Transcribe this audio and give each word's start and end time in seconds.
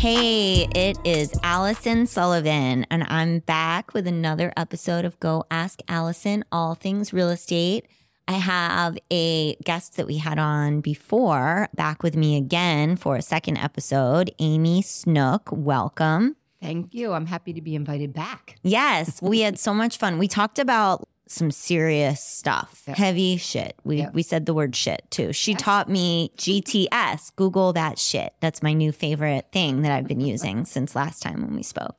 Hey, 0.00 0.66
it 0.74 0.96
is 1.04 1.30
Allyson 1.42 2.06
Sullivan, 2.06 2.86
and 2.90 3.04
I'm 3.10 3.40
back 3.40 3.92
with 3.92 4.06
another 4.06 4.50
episode 4.56 5.04
of 5.04 5.20
Go 5.20 5.44
Ask 5.50 5.80
Allyson, 5.88 6.42
all 6.50 6.74
things 6.74 7.12
real 7.12 7.28
estate. 7.28 7.86
I 8.26 8.32
have 8.32 8.96
a 9.12 9.56
guest 9.56 9.98
that 9.98 10.06
we 10.06 10.16
had 10.16 10.38
on 10.38 10.80
before 10.80 11.68
back 11.74 12.02
with 12.02 12.16
me 12.16 12.38
again 12.38 12.96
for 12.96 13.16
a 13.16 13.20
second 13.20 13.58
episode, 13.58 14.30
Amy 14.38 14.80
Snook. 14.80 15.50
Welcome. 15.52 16.36
Thank 16.62 16.94
you. 16.94 17.12
I'm 17.12 17.26
happy 17.26 17.52
to 17.52 17.60
be 17.60 17.74
invited 17.74 18.14
back. 18.14 18.56
Yes, 18.62 19.20
we 19.20 19.40
had 19.40 19.58
so 19.58 19.74
much 19.74 19.98
fun. 19.98 20.16
We 20.16 20.28
talked 20.28 20.58
about 20.58 21.06
some 21.30 21.50
serious 21.50 22.22
stuff, 22.22 22.82
Yeah. 22.86 22.94
heavy 22.96 23.36
shit. 23.36 23.76
We 23.84 23.98
Yeah. 23.98 24.10
we 24.12 24.22
said 24.22 24.46
the 24.46 24.54
word 24.54 24.74
shit 24.74 25.02
too. 25.10 25.32
She 25.32 25.54
taught 25.54 25.88
me 25.88 26.32
GTS, 26.36 27.30
Google 27.36 27.72
that 27.74 27.98
shit. 27.98 28.32
That's 28.40 28.62
my 28.62 28.72
new 28.72 28.92
favorite 28.92 29.46
thing 29.52 29.82
that 29.82 29.92
I've 29.92 30.08
been 30.08 30.20
using 30.20 30.64
since 30.74 30.94
last 30.96 31.22
time 31.22 31.42
when 31.42 31.54
we 31.54 31.62
spoke. 31.62 31.96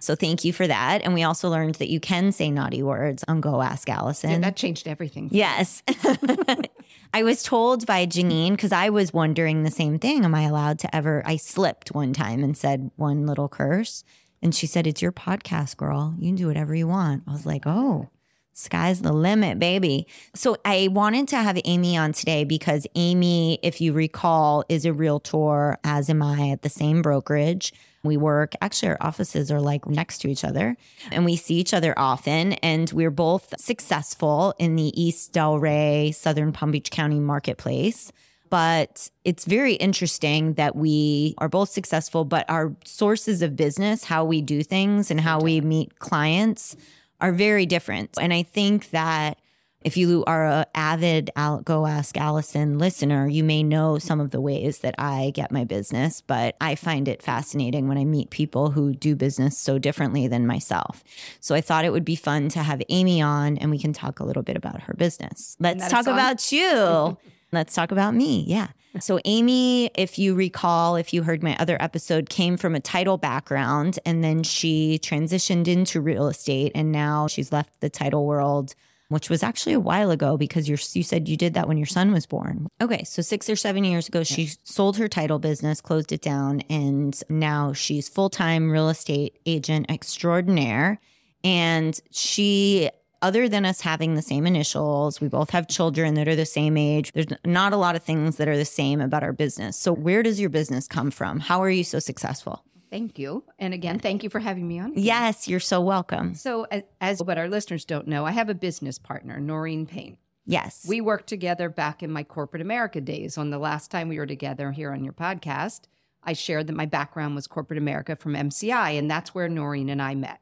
So 0.00 0.14
thank 0.14 0.44
you 0.44 0.52
for 0.52 0.66
that. 0.66 1.00
And 1.02 1.14
we 1.14 1.22
also 1.22 1.48
learned 1.48 1.76
that 1.76 1.88
you 1.88 1.98
can 1.98 2.30
say 2.30 2.50
naughty 2.50 2.82
words 2.82 3.24
on 3.26 3.40
Go 3.40 3.62
Ask 3.62 3.88
Allyson. 3.88 4.30
Yeah, 4.32 4.38
that 4.40 4.56
changed 4.56 4.86
everything. 4.86 5.30
Yes. 5.32 5.82
I 7.14 7.22
was 7.22 7.42
told 7.42 7.86
by 7.86 8.04
Janine, 8.06 8.50
because 8.50 8.72
I 8.72 8.90
was 8.90 9.14
wondering 9.14 9.62
the 9.62 9.70
same 9.70 9.98
thing. 9.98 10.24
Am 10.24 10.34
I 10.34 10.42
allowed 10.42 10.78
to 10.80 10.94
ever? 10.94 11.22
I 11.24 11.36
slipped 11.36 11.94
one 11.94 12.12
time 12.12 12.42
and 12.44 12.54
said 12.56 12.90
one 12.96 13.26
little 13.26 13.48
curse. 13.48 14.04
And 14.42 14.54
she 14.54 14.66
said, 14.66 14.86
It's 14.86 15.00
your 15.00 15.12
podcast, 15.12 15.76
girl. 15.78 16.14
You 16.18 16.28
can 16.28 16.36
do 16.36 16.48
whatever 16.48 16.74
you 16.74 16.86
want. 16.88 17.22
I 17.26 17.32
was 17.32 17.46
like, 17.46 17.62
Oh, 17.66 18.10
sky's 18.54 19.02
the 19.02 19.12
limit, 19.12 19.58
baby. 19.58 20.06
So 20.34 20.56
I 20.64 20.88
wanted 20.90 21.28
to 21.28 21.36
have 21.36 21.58
Amy 21.64 21.96
on 21.96 22.12
today 22.12 22.44
because 22.44 22.86
Amy, 22.94 23.58
if 23.62 23.80
you 23.80 23.92
recall, 23.92 24.64
is 24.68 24.86
a 24.86 24.92
realtor, 24.92 25.76
as 25.84 26.08
am 26.08 26.22
I 26.22 26.50
at 26.50 26.62
the 26.62 26.70
same 26.70 27.02
brokerage. 27.02 27.72
We 28.02 28.16
work, 28.16 28.54
actually, 28.60 28.90
our 28.90 28.98
offices 29.00 29.50
are 29.50 29.60
like 29.60 29.86
next 29.86 30.18
to 30.18 30.30
each 30.30 30.44
other 30.44 30.76
and 31.10 31.24
we 31.24 31.36
see 31.36 31.54
each 31.54 31.74
other 31.74 31.94
often. 31.96 32.52
And 32.54 32.90
we're 32.92 33.10
both 33.10 33.54
successful 33.58 34.54
in 34.58 34.76
the 34.76 34.92
East 35.00 35.32
Delray, 35.32 36.14
Southern 36.14 36.52
Palm 36.52 36.70
Beach 36.70 36.90
County 36.90 37.18
marketplace. 37.18 38.12
But 38.50 39.10
it's 39.24 39.46
very 39.46 39.74
interesting 39.74 40.52
that 40.54 40.76
we 40.76 41.34
are 41.38 41.48
both 41.48 41.70
successful, 41.70 42.24
but 42.24 42.48
our 42.48 42.76
sources 42.84 43.42
of 43.42 43.56
business, 43.56 44.04
how 44.04 44.24
we 44.24 44.42
do 44.42 44.62
things 44.62 45.10
and 45.10 45.20
how 45.20 45.40
we 45.40 45.60
meet 45.60 45.98
clients 45.98 46.76
are 47.24 47.32
very 47.32 47.64
different. 47.64 48.10
And 48.20 48.34
I 48.34 48.42
think 48.42 48.90
that 48.90 49.38
if 49.80 49.96
you 49.96 50.24
are 50.26 50.46
an 50.46 50.64
avid 50.74 51.30
Al- 51.36 51.62
Go 51.62 51.86
Ask 51.86 52.18
Allyson 52.18 52.78
listener, 52.78 53.26
you 53.26 53.42
may 53.42 53.62
know 53.62 53.98
some 53.98 54.20
of 54.20 54.30
the 54.30 54.42
ways 54.42 54.80
that 54.80 54.94
I 54.98 55.32
get 55.34 55.50
my 55.50 55.64
business, 55.64 56.20
but 56.20 56.54
I 56.60 56.74
find 56.74 57.08
it 57.08 57.22
fascinating 57.22 57.88
when 57.88 57.96
I 57.96 58.04
meet 58.04 58.28
people 58.28 58.72
who 58.72 58.92
do 58.92 59.16
business 59.16 59.56
so 59.56 59.78
differently 59.78 60.28
than 60.28 60.46
myself. 60.46 61.02
So 61.40 61.54
I 61.54 61.62
thought 61.62 61.86
it 61.86 61.92
would 61.92 62.04
be 62.04 62.16
fun 62.16 62.50
to 62.50 62.62
have 62.62 62.82
Amy 62.90 63.22
on 63.22 63.56
and 63.56 63.70
we 63.70 63.78
can 63.78 63.94
talk 63.94 64.20
a 64.20 64.24
little 64.24 64.42
bit 64.42 64.56
about 64.58 64.82
her 64.82 64.92
business. 64.92 65.56
Let's 65.58 65.88
talk 65.88 66.06
about 66.06 66.52
you. 66.52 67.16
Let's 67.52 67.74
talk 67.74 67.90
about 67.90 68.14
me. 68.14 68.44
Yeah. 68.46 68.68
So, 69.00 69.18
Amy, 69.24 69.86
if 69.96 70.18
you 70.18 70.34
recall, 70.34 70.96
if 70.96 71.12
you 71.12 71.24
heard 71.24 71.42
my 71.42 71.56
other 71.56 71.76
episode, 71.80 72.30
came 72.30 72.56
from 72.56 72.74
a 72.74 72.80
title 72.80 73.18
background 73.18 73.98
and 74.06 74.22
then 74.22 74.42
she 74.42 75.00
transitioned 75.02 75.66
into 75.66 76.00
real 76.00 76.28
estate. 76.28 76.72
And 76.74 76.92
now 76.92 77.26
she's 77.26 77.50
left 77.50 77.80
the 77.80 77.90
title 77.90 78.24
world, 78.24 78.74
which 79.08 79.28
was 79.28 79.42
actually 79.42 79.72
a 79.72 79.80
while 79.80 80.12
ago 80.12 80.36
because 80.36 80.68
you 80.68 80.76
said 80.76 81.28
you 81.28 81.36
did 81.36 81.54
that 81.54 81.66
when 81.66 81.76
your 81.76 81.86
son 81.86 82.12
was 82.12 82.24
born. 82.24 82.68
Okay. 82.80 83.02
So, 83.02 83.20
six 83.20 83.50
or 83.50 83.56
seven 83.56 83.82
years 83.84 84.08
ago, 84.08 84.22
she 84.22 84.50
sold 84.62 84.96
her 84.98 85.08
title 85.08 85.40
business, 85.40 85.80
closed 85.80 86.12
it 86.12 86.22
down, 86.22 86.60
and 86.70 87.20
now 87.28 87.72
she's 87.72 88.08
full 88.08 88.30
time 88.30 88.70
real 88.70 88.88
estate 88.88 89.38
agent 89.44 89.90
extraordinaire. 89.90 91.00
And 91.42 91.98
she 92.10 92.90
other 93.24 93.48
than 93.48 93.64
us 93.64 93.80
having 93.80 94.16
the 94.16 94.22
same 94.22 94.46
initials, 94.46 95.18
we 95.18 95.28
both 95.28 95.48
have 95.48 95.66
children 95.66 96.12
that 96.12 96.28
are 96.28 96.36
the 96.36 96.44
same 96.44 96.76
age. 96.76 97.10
There's 97.12 97.26
not 97.42 97.72
a 97.72 97.78
lot 97.78 97.96
of 97.96 98.02
things 98.02 98.36
that 98.36 98.48
are 98.48 98.56
the 98.56 98.66
same 98.66 99.00
about 99.00 99.22
our 99.22 99.32
business. 99.32 99.78
So, 99.78 99.94
where 99.94 100.22
does 100.22 100.38
your 100.38 100.50
business 100.50 100.86
come 100.86 101.10
from? 101.10 101.40
How 101.40 101.62
are 101.62 101.70
you 101.70 101.84
so 101.84 101.98
successful? 101.98 102.62
Thank 102.90 103.18
you. 103.18 103.42
And 103.58 103.72
again, 103.72 103.98
thank 103.98 104.22
you 104.22 104.28
for 104.28 104.40
having 104.40 104.68
me 104.68 104.78
on. 104.78 104.92
Yes, 104.94 105.48
you're 105.48 105.58
so 105.58 105.80
welcome. 105.80 106.34
So, 106.34 106.64
as, 106.70 106.82
as 107.00 107.22
but 107.22 107.38
our 107.38 107.48
listeners 107.48 107.86
don't 107.86 108.06
know, 108.06 108.26
I 108.26 108.30
have 108.32 108.50
a 108.50 108.54
business 108.54 108.98
partner, 108.98 109.40
Noreen 109.40 109.86
Payne. 109.86 110.18
Yes. 110.44 110.84
We 110.86 111.00
worked 111.00 111.26
together 111.26 111.70
back 111.70 112.02
in 112.02 112.12
my 112.12 112.24
corporate 112.24 112.60
America 112.60 113.00
days. 113.00 113.38
On 113.38 113.48
the 113.48 113.58
last 113.58 113.90
time 113.90 114.10
we 114.10 114.18
were 114.18 114.26
together 114.26 114.70
here 114.70 114.92
on 114.92 115.02
your 115.02 115.14
podcast, 115.14 115.84
I 116.22 116.34
shared 116.34 116.66
that 116.66 116.76
my 116.76 116.86
background 116.86 117.34
was 117.34 117.46
corporate 117.46 117.78
America 117.78 118.16
from 118.16 118.34
MCI, 118.34 118.98
and 118.98 119.10
that's 119.10 119.34
where 119.34 119.48
Noreen 119.48 119.88
and 119.88 120.02
I 120.02 120.14
met. 120.14 120.40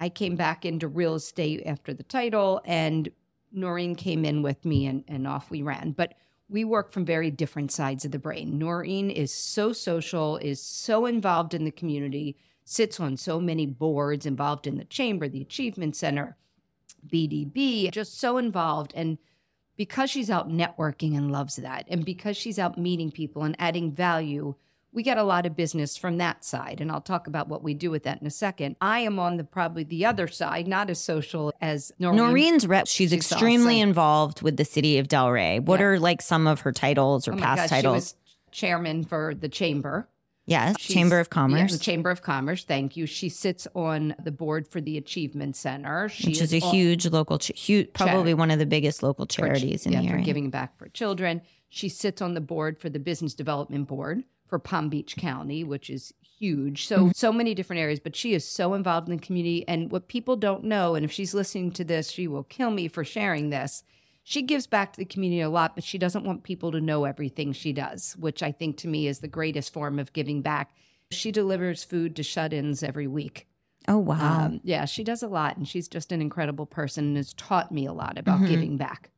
I 0.00 0.08
came 0.08 0.34
back 0.34 0.64
into 0.64 0.88
real 0.88 1.14
estate 1.14 1.62
after 1.66 1.92
the 1.92 2.02
title, 2.02 2.62
and 2.64 3.10
Noreen 3.52 3.94
came 3.94 4.24
in 4.24 4.42
with 4.42 4.64
me, 4.64 4.86
and, 4.86 5.04
and 5.06 5.28
off 5.28 5.50
we 5.50 5.60
ran. 5.60 5.92
But 5.92 6.14
we 6.48 6.64
work 6.64 6.90
from 6.90 7.04
very 7.04 7.30
different 7.30 7.70
sides 7.70 8.04
of 8.04 8.10
the 8.10 8.18
brain. 8.18 8.58
Noreen 8.58 9.10
is 9.10 9.32
so 9.32 9.72
social, 9.72 10.38
is 10.38 10.60
so 10.60 11.06
involved 11.06 11.54
in 11.54 11.64
the 11.64 11.70
community, 11.70 12.36
sits 12.64 12.98
on 12.98 13.16
so 13.16 13.38
many 13.40 13.66
boards, 13.66 14.26
involved 14.26 14.66
in 14.66 14.78
the 14.78 14.84
chamber, 14.84 15.28
the 15.28 15.42
Achievement 15.42 15.94
Center, 15.94 16.36
BDB, 17.06 17.90
just 17.92 18.18
so 18.18 18.38
involved. 18.38 18.92
And 18.96 19.18
because 19.76 20.10
she's 20.10 20.30
out 20.30 20.48
networking 20.48 21.16
and 21.16 21.30
loves 21.30 21.56
that, 21.56 21.86
and 21.88 22.04
because 22.04 22.36
she's 22.36 22.58
out 22.58 22.78
meeting 22.78 23.10
people 23.10 23.42
and 23.42 23.54
adding 23.58 23.92
value, 23.92 24.54
we 24.92 25.02
get 25.02 25.18
a 25.18 25.22
lot 25.22 25.46
of 25.46 25.54
business 25.54 25.96
from 25.96 26.18
that 26.18 26.44
side. 26.44 26.80
And 26.80 26.90
I'll 26.90 27.00
talk 27.00 27.26
about 27.26 27.48
what 27.48 27.62
we 27.62 27.74
do 27.74 27.90
with 27.90 28.02
that 28.04 28.20
in 28.20 28.26
a 28.26 28.30
second. 28.30 28.76
I 28.80 29.00
am 29.00 29.18
on 29.18 29.36
the 29.36 29.44
probably 29.44 29.84
the 29.84 30.04
other 30.04 30.26
side, 30.26 30.66
not 30.66 30.90
as 30.90 30.98
social 30.98 31.52
as 31.60 31.92
Noreen. 31.98 32.16
Noreen's 32.16 32.66
rep, 32.66 32.86
she's, 32.86 33.10
She's 33.10 33.12
extremely 33.12 33.76
awesome. 33.76 33.88
involved 33.90 34.42
with 34.42 34.56
the 34.56 34.64
city 34.64 34.98
of 34.98 35.06
Delray. 35.08 35.60
What 35.62 35.80
Yeah. 35.80 35.86
are 35.86 35.98
like 36.00 36.20
some 36.22 36.46
of 36.46 36.60
her 36.62 36.72
titles 36.72 37.28
or 37.28 37.32
Oh 37.32 37.36
my 37.36 37.40
past 37.42 37.56
God, 37.58 37.64
she 37.66 37.82
titles? 37.82 37.94
was 37.94 38.14
chairman 38.50 39.04
for 39.04 39.32
the 39.34 39.48
chamber. 39.48 40.08
yes, 40.46 40.74
She's- 40.80 40.94
Chamber 40.94 41.20
of 41.20 41.28
Yeah, 41.28 41.34
Commerce, 41.34 41.72
the 41.72 41.78
Chamber 41.78 42.10
of 42.10 42.22
Commerce. 42.22 42.64
Thank 42.64 42.96
you. 42.96 43.06
She 43.06 43.28
sits 43.28 43.68
on 43.76 44.16
the 44.20 44.32
board 44.32 44.66
for 44.66 44.80
the 44.80 44.96
Achievement 44.98 45.54
Center. 45.54 46.08
She 46.08 46.26
which 46.30 46.40
is 46.40 46.52
a 46.52 46.60
on- 46.60 46.74
huge 46.74 47.06
local, 47.06 47.38
ch- 47.38 47.52
huge, 47.54 47.92
probably 47.92 48.34
one 48.34 48.50
of 48.50 48.58
the 48.58 48.66
biggest 48.66 49.04
local 49.04 49.26
for- 49.26 49.30
charities 49.32 49.86
in 49.86 49.92
yeah, 49.92 50.00
the 50.00 50.06
for 50.08 50.12
area. 50.14 50.24
giving 50.24 50.50
back 50.50 50.76
for 50.76 50.88
children. 50.88 51.42
She 51.68 51.88
sits 51.88 52.20
on 52.20 52.34
the 52.34 52.40
board 52.40 52.80
for 52.80 52.88
the 52.88 52.98
Business 52.98 53.32
Development 53.34 53.86
Board 53.86 54.24
for 54.50 54.58
Palm 54.58 54.88
Beach 54.90 55.16
County, 55.16 55.64
which 55.64 55.88
is 55.88 56.12
huge. 56.38 56.86
So 56.86 56.96
Mm-hmm. 57.04 57.10
so 57.14 57.32
many 57.32 57.54
different 57.54 57.80
areas, 57.80 58.00
but 58.00 58.16
she 58.16 58.34
is 58.34 58.44
so 58.46 58.74
involved 58.74 59.08
in 59.08 59.16
the 59.16 59.22
community. 59.22 59.66
And 59.68 59.90
what 59.90 60.08
people 60.08 60.36
don't 60.36 60.64
know, 60.64 60.94
and 60.94 61.04
if 61.04 61.12
she's 61.12 61.32
listening 61.34 61.70
to 61.72 61.84
this, 61.84 62.10
she 62.10 62.26
will 62.28 62.42
kill 62.44 62.70
me 62.70 62.88
for 62.88 63.04
sharing 63.04 63.50
this. 63.50 63.82
She 64.22 64.42
gives 64.42 64.66
back 64.66 64.92
to 64.92 64.98
the 64.98 65.04
community 65.06 65.40
a 65.40 65.48
lot, 65.48 65.74
but 65.74 65.84
she 65.84 65.96
doesn't 65.98 66.24
want 66.24 66.42
people 66.42 66.72
to 66.72 66.80
know 66.80 67.04
everything 67.04 67.52
she 67.52 67.72
does, 67.72 68.14
which 68.18 68.42
I 68.42 68.52
think 68.52 68.76
to 68.78 68.88
me 68.88 69.06
is 69.06 69.20
the 69.20 69.28
greatest 69.28 69.72
form 69.72 69.98
of 69.98 70.12
giving 70.12 70.42
back. 70.42 70.72
She 71.10 71.32
delivers 71.32 71.82
food 71.84 72.14
to 72.16 72.22
shut-ins 72.22 72.82
every 72.82 73.06
week. 73.06 73.46
oh 73.88 73.98
wow! 73.98 74.44
Um, 74.44 74.60
yeah, 74.62 74.84
she 74.84 75.02
does 75.02 75.22
a 75.22 75.28
lot, 75.28 75.56
and 75.56 75.66
she's 75.66 75.88
just 75.88 76.12
an 76.12 76.20
incredible 76.20 76.66
person 76.66 77.06
and 77.06 77.16
has 77.16 77.32
taught 77.34 77.72
me 77.72 77.86
a 77.86 77.92
lot 77.92 78.18
about 78.18 78.40
Mhm. 78.40 78.46
giving 78.48 78.76
back. 78.76 79.10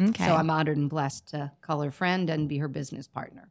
okay, 0.00 0.24
So 0.24 0.34
I'm 0.34 0.50
honored 0.50 0.76
and 0.76 0.90
blessed 0.90 1.28
to 1.28 1.52
call 1.62 1.80
her 1.82 1.90
friend 1.92 2.28
and 2.28 2.48
be 2.48 2.58
her 2.58 2.68
business 2.68 3.06
partner. 3.08 3.50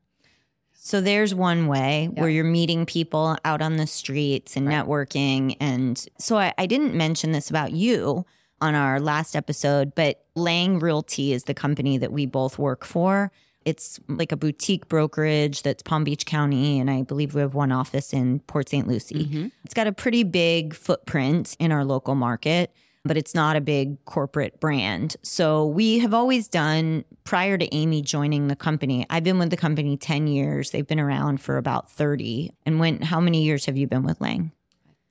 So 0.82 1.02
there's 1.02 1.36
one 1.36 1.68
way 1.68 2.10
Yeah. 2.14 2.22
where 2.22 2.30
you're 2.30 2.44
meeting 2.46 2.86
people 2.86 3.38
out 3.44 3.62
on 3.62 3.76
the 3.78 3.86
streets 3.86 4.56
and 4.56 4.66
Right. 4.68 4.76
networking. 4.86 5.56
And 5.60 6.04
so 6.18 6.38
I, 6.38 6.54
I 6.58 6.66
didn't 6.66 6.96
mention 6.96 7.32
this 7.34 7.50
about 7.50 7.74
you 7.74 8.26
on 8.62 8.76
our 8.76 9.00
last 9.00 9.36
episode, 9.36 9.94
but 9.94 10.24
Lang 10.36 10.80
Realty 10.80 11.34
is 11.34 11.44
the 11.44 11.54
company 11.54 11.98
that 11.98 12.12
we 12.12 12.26
both 12.26 12.58
work 12.58 12.86
for. 12.86 13.32
It's 13.66 14.00
like 14.08 14.32
a 14.32 14.38
boutique 14.38 14.88
brokerage 14.88 15.64
that's 15.64 15.84
Palm 15.84 16.06
Beach 16.06 16.26
County, 16.26 16.80
and 16.80 16.90
I 16.90 17.02
believe 17.04 17.36
we 17.36 17.42
have 17.42 17.54
one 17.54 17.72
office 17.74 18.14
in 18.14 18.40
Port 18.42 18.70
St. 18.70 18.88
Lucie. 18.88 19.26
Mm-hmm. 19.26 19.48
It's 19.66 19.74
got 19.74 19.86
a 19.88 19.92
pretty 19.92 20.24
big 20.24 20.74
footprint 20.74 21.56
in 21.60 21.72
our 21.74 21.84
local 21.84 22.16
market, 22.16 22.72
but 23.10 23.18
it's 23.18 23.34
not 23.34 23.56
a 23.56 23.62
big 23.62 24.06
corporate 24.06 24.60
brand. 24.60 25.16
So 25.24 25.66
we 25.66 25.98
have 25.98 26.14
always 26.14 26.48
done, 26.48 27.06
prior 27.24 27.58
to 27.58 27.76
Amy 27.76 28.04
joining 28.04 28.50
the 28.50 28.56
company, 28.56 29.04
I've 29.10 29.24
been 29.24 29.40
with 29.40 29.50
the 29.50 29.58
company 29.58 29.98
10 29.98 30.28
years. 30.28 30.70
They've 30.70 30.86
been 30.86 31.00
around 31.00 31.42
for 31.42 31.58
about 31.58 31.90
30. 31.90 32.52
And 32.68 32.80
when, 32.80 33.02
how 33.02 33.20
many 33.20 33.42
years 33.44 33.66
have 33.66 33.78
you 33.78 33.88
been 33.88 34.04
with 34.04 34.22
Lang? 34.22 34.52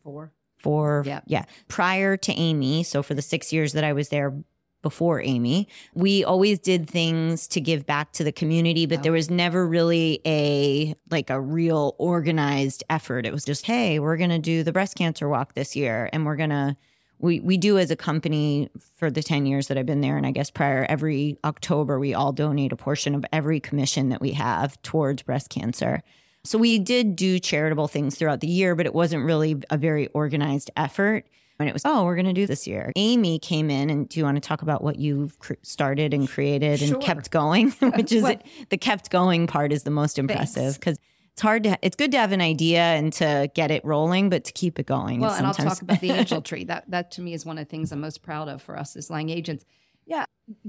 Four. 0.05 0.31
Four. 0.59 1.03
Yeah. 1.07 1.23
yeah. 1.27 1.47
Prior 1.67 2.17
to 2.19 2.33
Amy, 2.35 2.85
so 2.85 3.03
for 3.03 3.15
the 3.15 3.21
six 3.23 3.53
years 3.53 3.73
that 3.73 3.83
I 3.83 3.93
was 3.93 4.11
there 4.11 4.33
before 4.81 5.21
Amy, 5.21 5.67
we 5.93 6.23
always 6.23 6.61
did 6.61 6.89
things 6.89 7.49
to 7.49 7.61
give 7.61 7.85
back 7.85 8.13
to 8.13 8.23
the 8.23 8.31
community, 8.31 8.87
but 8.87 9.01
Oh. 9.01 9.03
there 9.03 9.13
was 9.13 9.29
never 9.29 9.67
really 9.67 10.21
a 10.25 10.95
like 11.11 11.31
a 11.31 11.41
real 11.41 11.97
organized 11.99 12.85
effort. 12.89 13.27
It 13.27 13.33
was 13.33 13.45
just, 13.45 13.67
hey, 13.67 13.99
we're 13.99 14.17
gonna 14.17 14.39
do 14.39 14.63
the 14.63 14.71
breast 14.73 14.95
cancer 14.95 15.29
walk 15.29 15.55
this 15.55 15.75
year, 15.75 16.09
and 16.13 16.25
we're 16.25 16.37
gonna 16.37 16.77
we 17.21 17.41
we 17.41 17.57
do 17.57 17.79
as 17.79 17.91
a 17.91 17.97
company 17.97 18.69
for 18.97 19.11
the 19.11 19.23
10 19.23 19.47
years 19.47 19.69
that 19.69 19.77
I've 19.79 19.87
been 19.87 20.01
there 20.01 20.17
and 20.17 20.27
I 20.27 20.31
guess 20.31 20.51
prior 20.51 20.87
every 20.89 21.37
October 21.45 21.99
we 21.99 22.15
all 22.15 22.33
donate 22.33 22.73
a 22.73 22.77
portion 22.77 23.15
of 23.15 23.25
every 23.33 23.61
commission 23.61 24.09
that 24.11 24.21
we 24.21 24.33
have 24.33 24.81
towards 24.83 25.23
breast 25.23 25.51
cancer. 25.51 26.03
So 26.45 26.57
we 26.59 26.79
did 26.79 27.17
do 27.17 27.39
charitable 27.39 27.89
things 27.89 28.15
throughout 28.17 28.41
the 28.41 28.47
year, 28.47 28.75
but 28.75 28.87
it 28.87 28.95
wasn't 28.95 29.25
really 29.25 29.57
a 29.71 29.77
very 29.77 30.07
organized 30.09 30.71
effort. 30.77 31.27
And 31.61 31.69
it 31.69 31.73
was, 31.73 31.83
oh, 31.85 32.05
we're 32.05 32.15
going 32.15 32.27
to 32.27 32.33
do 32.33 32.47
this 32.47 32.69
year. 32.69 32.93
Amy 32.95 33.41
came 33.41 33.69
in, 33.69 33.91
and 33.91 34.09
do 34.09 34.21
you 34.21 34.25
want 34.25 34.37
to 34.37 34.41
talk 34.41 34.63
about 34.63 34.83
what 34.85 34.97
you 34.97 35.29
cr- 35.41 35.55
started 35.63 36.15
and 36.15 36.29
created 36.29 36.81
and 36.81 36.91
Sure. 36.91 37.01
kept 37.01 37.33
going? 37.33 37.73
Which 37.81 38.13
is 38.13 38.25
the 38.71 38.79
kept 38.79 39.11
going 39.11 39.49
part 39.49 39.73
is 39.73 39.83
the 39.83 39.91
most 39.91 40.21
impressive 40.21 40.75
because 40.75 41.01
it's 41.39 41.43
hard 41.45 41.63
to, 41.63 41.79
it's 41.83 41.95
good 41.95 42.11
to 42.11 42.19
have 42.19 42.33
an 42.33 42.41
idea 42.41 42.81
and 42.81 43.13
to 43.13 43.49
get 43.55 43.71
it 43.71 43.85
rolling, 43.85 44.29
but 44.29 44.43
to 44.43 44.53
keep 44.53 44.77
it 44.81 44.87
going. 44.87 45.21
Well, 45.21 45.31
and 45.31 45.47
I'll 45.47 45.55
talk 45.55 45.81
about 45.81 46.01
the 46.01 46.11
angel 46.11 46.43
tree. 46.43 46.65
That 46.65 46.91
that 46.91 47.13
to 47.13 47.23
me 47.23 47.33
is 47.33 47.47
one 47.47 47.59
of 47.59 47.65
the 47.65 47.71
things 47.71 47.93
I'm 47.93 48.01
most 48.01 48.23
proud 48.23 48.49
of 48.49 48.61
for 48.61 48.77
us 48.77 48.97
as 48.97 49.09
Lang 49.09 49.31
agents. 49.31 49.65
Yeah, 50.05 50.25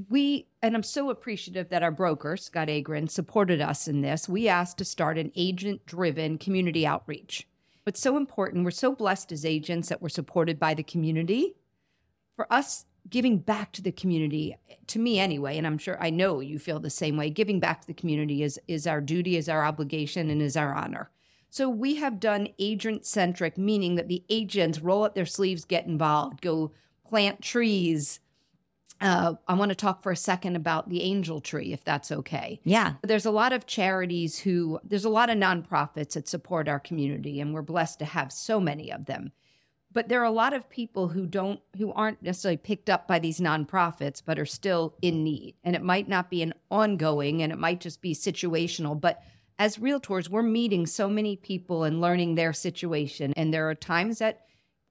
we 0.10 0.45
and 0.62 0.75
I'm 0.75 0.83
so 0.83 1.10
appreciative 1.10 1.69
that 1.69 1.81
our 1.81 1.89
broker 1.89 2.38
Scott 2.38 2.68
Agrin 2.68 3.10
supported 3.10 3.62
us 3.62 3.88
in 3.88 4.01
this. 4.01 4.30
We 4.30 4.48
asked 4.48 4.77
to 4.77 4.86
start 4.86 5.18
an 5.18 5.31
agent-driven 5.36 6.38
community 6.38 6.86
outreach. 6.86 7.48
It's 7.88 8.00
so 8.00 8.15
important. 8.15 8.63
We're 8.63 8.69
so 8.69 8.94
blessed 8.94 9.31
as 9.31 9.44
agents 9.44 9.89
that 9.89 10.04
we're 10.04 10.10
supported 10.10 10.60
by 10.60 10.75
the 10.75 10.83
community. 10.83 11.56
For 12.36 12.45
us, 12.54 12.86
giving 13.10 13.38
back 13.40 13.72
to 13.74 13.82
the 13.82 13.92
community, 13.92 14.56
to 14.88 15.00
me 15.00 15.20
anyway, 15.20 15.58
and 15.58 15.66
I'm 15.66 15.78
sure 15.78 15.98
I 16.02 16.10
know 16.10 16.40
you 16.40 16.60
feel 16.60 16.80
the 16.80 16.90
same 16.90 17.18
way. 17.18 17.30
Giving 17.30 17.60
back 17.60 17.82
to 17.82 17.88
the 17.88 17.94
community 17.94 18.44
is 18.44 18.60
is 18.68 18.88
our 18.88 19.02
duty, 19.02 19.38
is 19.38 19.50
our 19.50 19.64
obligation, 19.64 20.30
and 20.30 20.42
is 20.42 20.58
our 20.58 20.74
honor. 20.74 21.10
So 21.50 21.68
we 21.68 21.96
have 21.96 22.20
done 22.20 22.50
agent 22.60 23.06
centric, 23.06 23.58
meaning 23.58 23.96
that 23.96 24.08
the 24.08 24.24
agents 24.30 24.82
roll 24.82 25.04
up 25.04 25.16
their 25.16 25.26
sleeves, 25.26 25.66
get 25.66 25.88
involved, 25.88 26.42
go 26.42 26.72
plant 27.04 27.42
trees. 27.42 28.20
Uh, 29.02 29.34
I 29.48 29.54
want 29.56 29.70
to 29.70 29.76
talk 29.76 30.04
for 30.04 30.12
a 30.12 30.16
second 30.16 30.56
about 30.56 30.90
the 30.90 31.02
angel 31.02 31.40
tree, 31.40 31.72
if 31.74 31.84
that's 31.84 32.12
okay. 32.12 32.60
yeah. 32.66 32.94
There's 33.02 33.26
a 33.26 33.32
lot 33.32 33.54
of 33.54 33.66
charities 33.66 34.40
who, 34.40 34.80
there's 34.84 35.06
a 35.06 35.10
lot 35.10 35.30
of 35.30 35.38
nonprofits 35.38 36.14
that 36.14 36.28
support 36.28 36.68
our 36.68 36.82
community, 36.82 37.40
and 37.40 37.54
we're 37.54 37.62
blessed 37.62 38.00
to 38.00 38.06
have 38.06 38.32
so 38.32 38.60
many 38.60 38.92
of 38.92 39.06
them. 39.06 39.32
But 39.91 40.07
there 40.07 40.21
are 40.21 40.25
a 40.25 40.31
lot 40.31 40.53
of 40.53 40.69
people 40.69 41.07
who 41.07 41.25
don't, 41.25 41.59
who 41.77 41.91
aren't 41.94 42.21
necessarily 42.21 42.57
picked 42.57 42.89
up 42.89 43.07
by 43.07 43.18
these 43.18 43.39
nonprofits, 43.39 44.21
but 44.24 44.38
are 44.38 44.45
still 44.45 44.94
in 45.01 45.24
need. 45.24 45.56
And 45.63 45.75
it 45.75 45.81
might 45.81 46.07
not 46.07 46.30
be 46.30 46.44
an 46.44 46.53
ongoing, 46.69 47.41
and 47.41 47.51
it 47.51 47.57
might 47.57 47.80
just 47.80 48.01
be 48.01 48.13
situational. 48.13 49.00
But 49.00 49.24
as 49.57 49.77
realtors, 49.77 50.30
we're 50.30 50.44
meeting 50.44 50.86
so 50.86 51.09
many 51.09 51.36
people 51.36 51.83
and 51.83 52.00
learning 52.00 52.36
their 52.36 52.53
situation. 52.53 53.33
And 53.36 53.53
there 53.53 53.69
are 53.69 53.75
times 53.75 54.19
that 54.19 54.45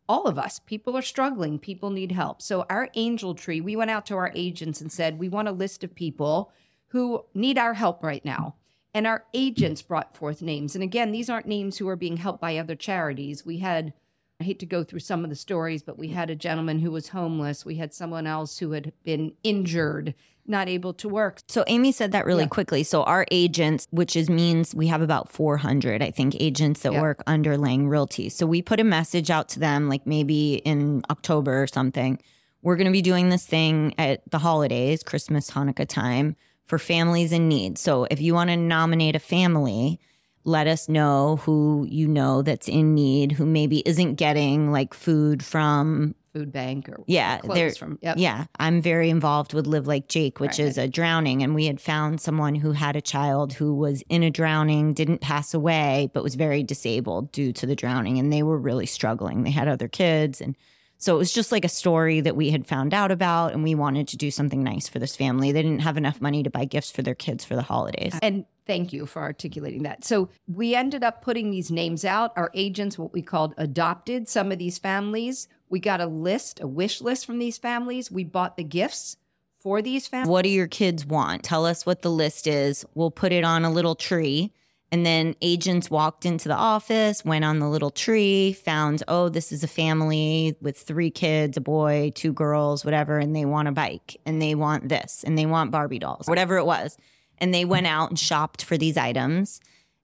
all 0.09 0.27
of 0.27 0.39
us, 0.39 0.59
people 0.59 0.97
are 0.97 1.03
struggling, 1.03 1.59
people 1.59 1.91
need 1.91 2.13
help. 2.13 2.41
So, 2.41 2.65
our 2.71 2.89
angel 2.95 3.35
tree, 3.35 3.61
we 3.61 3.77
went 3.77 3.91
out 3.91 4.07
to 4.07 4.17
our 4.17 4.33
agents 4.35 4.81
and 4.81 4.91
said, 4.91 5.19
we 5.19 5.29
want 5.29 5.49
a 5.49 5.53
list 5.53 5.85
of 5.85 5.95
people 5.95 6.51
who 6.89 7.25
need 7.35 7.59
our 7.59 7.75
help 7.75 8.03
right 8.03 8.25
now. 8.25 8.57
And 8.95 9.07
our 9.07 9.25
agents 9.35 9.83
brought 9.83 10.17
forth 10.17 10.41
names. 10.41 10.75
And 10.75 10.83
again, 10.83 11.13
these 11.13 11.29
aren't 11.29 11.47
names 11.47 11.77
who 11.77 11.89
are 11.89 11.97
being 11.97 12.17
helped 12.17 12.41
by 12.41 12.57
other 12.57 12.75
charities. 12.75 13.45
We 13.45 13.59
had, 13.59 13.93
I 14.41 14.45
hate 14.45 14.61
to 14.61 14.67
go 14.67 14.85
through 14.85 15.01
some 15.01 15.25
of 15.25 15.31
the 15.31 15.37
stories, 15.37 15.83
but 15.83 15.99
we 15.99 16.09
had 16.09 16.31
a 16.31 16.37
gentleman 16.37 16.79
who 16.79 16.93
was 16.93 17.09
homeless. 17.09 17.65
We 17.65 17.75
had 17.75 17.93
someone 17.93 18.25
else 18.25 18.59
who 18.59 18.71
had 18.71 18.93
been 19.03 19.33
injured, 19.43 20.15
not 20.47 20.69
able 20.69 20.95
to 20.95 21.09
work. 21.09 21.41
So 21.49 21.65
Amy 21.67 21.91
said 21.91 22.13
that 22.13 22.25
really 22.25 22.45
Yeah. 22.45 22.49
quickly. 22.49 22.85
So 22.85 23.03
our 23.03 23.27
agents, 23.33 23.89
which 23.91 24.15
is 24.15 24.31
means 24.31 24.77
we 24.77 24.87
have 24.87 25.03
about 25.03 25.29
400, 25.29 26.03
I 26.03 26.13
think, 26.13 26.37
agents 26.39 26.83
that 26.83 26.93
Yeah. 26.93 27.01
work 27.01 27.25
under 27.27 27.59
Lang 27.59 27.89
Realty. 27.89 28.29
So 28.29 28.47
we 28.47 28.63
put 28.63 28.79
a 28.79 28.85
message 28.85 29.29
out 29.29 29.49
to 29.51 29.59
them, 29.59 29.89
like 29.89 30.07
maybe 30.07 30.55
in 30.65 31.03
October 31.11 31.61
or 31.61 31.67
something. 31.67 32.21
We're 32.63 32.77
going 32.77 32.87
to 32.87 32.93
be 32.93 33.03
doing 33.03 33.31
this 33.31 33.45
thing 33.45 33.93
at 33.99 34.23
the 34.31 34.39
holidays, 34.39 35.03
Christmas, 35.03 35.51
Hanukkah 35.51 35.89
time 35.89 36.37
for 36.65 36.79
families 36.79 37.33
in 37.33 37.49
need. 37.49 37.77
So 37.77 38.07
if 38.09 38.21
you 38.21 38.35
want 38.35 38.51
to 38.51 38.57
nominate 38.57 39.17
a 39.17 39.21
family, 39.21 39.99
let 40.49 40.67
us 40.67 40.89
know 40.89 41.37
who 41.43 41.87
you 41.89 42.09
know 42.09 42.43
that's 42.43 42.69
in 42.69 42.95
need, 42.95 43.33
who 43.33 43.47
maybe 43.47 43.83
isn't 43.87 44.15
getting 44.15 44.73
like 44.73 44.95
food 44.95 45.45
from 45.45 46.15
Food 46.35 46.53
bank 46.53 46.89
or 46.91 47.03
yeah, 47.07 47.39
clothes 47.39 47.79
from 47.79 47.99
yep. 48.03 48.17
yeah. 48.19 48.45
I'm 48.59 48.83
very 48.83 49.09
involved 49.09 49.55
with 49.55 49.67
Live 49.67 49.87
Like 49.87 50.09
Jake, 50.09 50.41
which 50.41 50.59
Right. 50.59 50.69
is 50.69 50.77
a 50.77 50.87
drowning, 50.87 51.43
and 51.43 51.55
we 51.55 51.65
had 51.67 51.81
found 51.81 52.21
someone 52.21 52.55
who 52.55 52.73
had 52.73 52.97
a 52.97 53.01
child 53.01 53.55
who 53.55 53.75
was 53.75 54.03
in 54.11 54.23
a 54.23 54.31
drowning, 54.31 54.93
didn't 54.93 55.21
pass 55.23 55.55
away, 55.55 56.11
but 56.13 56.23
was 56.23 56.35
very 56.35 56.63
disabled 56.63 57.33
due 57.33 57.53
to 57.55 57.67
the 57.67 57.75
drowning, 57.75 58.19
and 58.19 58.31
they 58.33 58.43
were 58.43 58.59
really 58.59 58.87
struggling. 58.87 59.43
They 59.43 59.51
had 59.51 59.69
other 59.69 59.89
kids, 59.89 60.41
and 60.41 60.55
so 60.99 61.15
it 61.15 61.19
was 61.19 61.33
just 61.33 61.53
like 61.53 61.65
a 61.65 61.69
story 61.69 62.21
that 62.21 62.37
we 62.37 62.51
had 62.51 62.67
found 62.67 62.93
out 62.93 63.11
about, 63.11 63.53
and 63.53 63.63
we 63.63 63.75
wanted 63.75 64.09
to 64.09 64.17
do 64.17 64.31
something 64.31 64.63
nice 64.63 64.89
for 64.89 64.99
this 64.99 65.15
family. 65.15 65.53
They 65.53 65.63
didn't 65.63 65.81
have 65.81 65.97
enough 65.97 66.21
money 66.21 66.43
to 66.43 66.51
buy 66.51 66.65
gifts 66.65 66.91
for 66.91 67.03
their 67.03 67.15
kids 67.15 67.45
for 67.45 67.55
the 67.55 67.63
holidays. 67.63 68.19
And 68.21 68.45
thank 68.67 68.93
you 68.93 69.07
for 69.07 69.23
articulating 69.23 69.85
that. 69.85 70.05
So 70.05 70.29
we 70.47 70.75
ended 70.75 71.05
up 71.05 71.23
putting 71.23 71.51
these 71.51 71.71
names 71.71 72.05
out. 72.05 72.33
Our 72.37 72.51
agents, 72.53 72.99
what 72.99 73.13
we 73.13 73.23
called 73.23 73.55
adopted 73.57 74.29
some 74.29 74.51
of 74.51 74.59
these 74.59 74.79
families. 74.79 75.49
We 75.69 75.81
got 75.81 76.01
a 76.01 76.07
list, 76.07 76.61
a 76.61 76.67
wish 76.67 77.01
list 77.01 77.27
from 77.27 77.39
these 77.39 77.59
families. 77.59 78.11
We 78.11 78.25
bought 78.25 78.57
the 78.57 78.65
gifts 78.65 79.17
for 79.61 79.83
these 79.83 80.07
families. 80.07 80.31
What 80.31 80.43
do 80.43 80.51
your 80.51 80.67
kids 80.67 81.07
want? 81.07 81.45
Tell 81.45 81.65
us 81.65 81.87
what 81.87 82.03
the 82.03 82.11
list 82.11 82.47
is. 82.47 82.85
We'll 82.95 83.11
put 83.11 83.33
it 83.33 83.45
on 83.45 83.65
a 83.65 83.71
little 83.71 83.95
tree. 83.95 84.53
And 84.91 85.05
then 85.05 85.35
agents 85.43 85.91
walked 85.91 86.25
into 86.25 86.49
the 86.49 86.55
office, 86.55 87.23
went 87.25 87.45
on 87.45 87.59
the 87.59 87.69
little 87.69 87.91
tree, 87.91 88.55
found, 88.55 89.03
oh, 89.07 89.29
this 89.29 89.53
is 89.53 89.63
a 89.63 89.69
family 89.69 90.57
with 90.63 90.79
three 90.79 91.11
kids, 91.11 91.59
a 91.59 91.61
boy, 91.61 92.11
two 92.15 92.33
girls, 92.33 92.85
whatever, 92.87 93.19
and 93.19 93.37
they 93.37 93.45
want 93.45 93.69
a 93.69 93.73
bike 93.73 94.17
and 94.25 94.41
they 94.41 94.55
want 94.55 94.89
this 94.89 95.25
and 95.25 95.37
they 95.37 95.45
want 95.45 95.71
Barbie 95.71 95.99
dolls, 95.99 96.27
whatever 96.27 96.57
it 96.57 96.65
was. 96.65 96.97
And 97.37 97.53
they 97.53 97.67
went 97.67 97.87
out 97.87 98.09
and 98.09 98.19
shopped 98.19 98.65
for 98.65 98.79
these 98.79 98.97
items. 98.97 99.61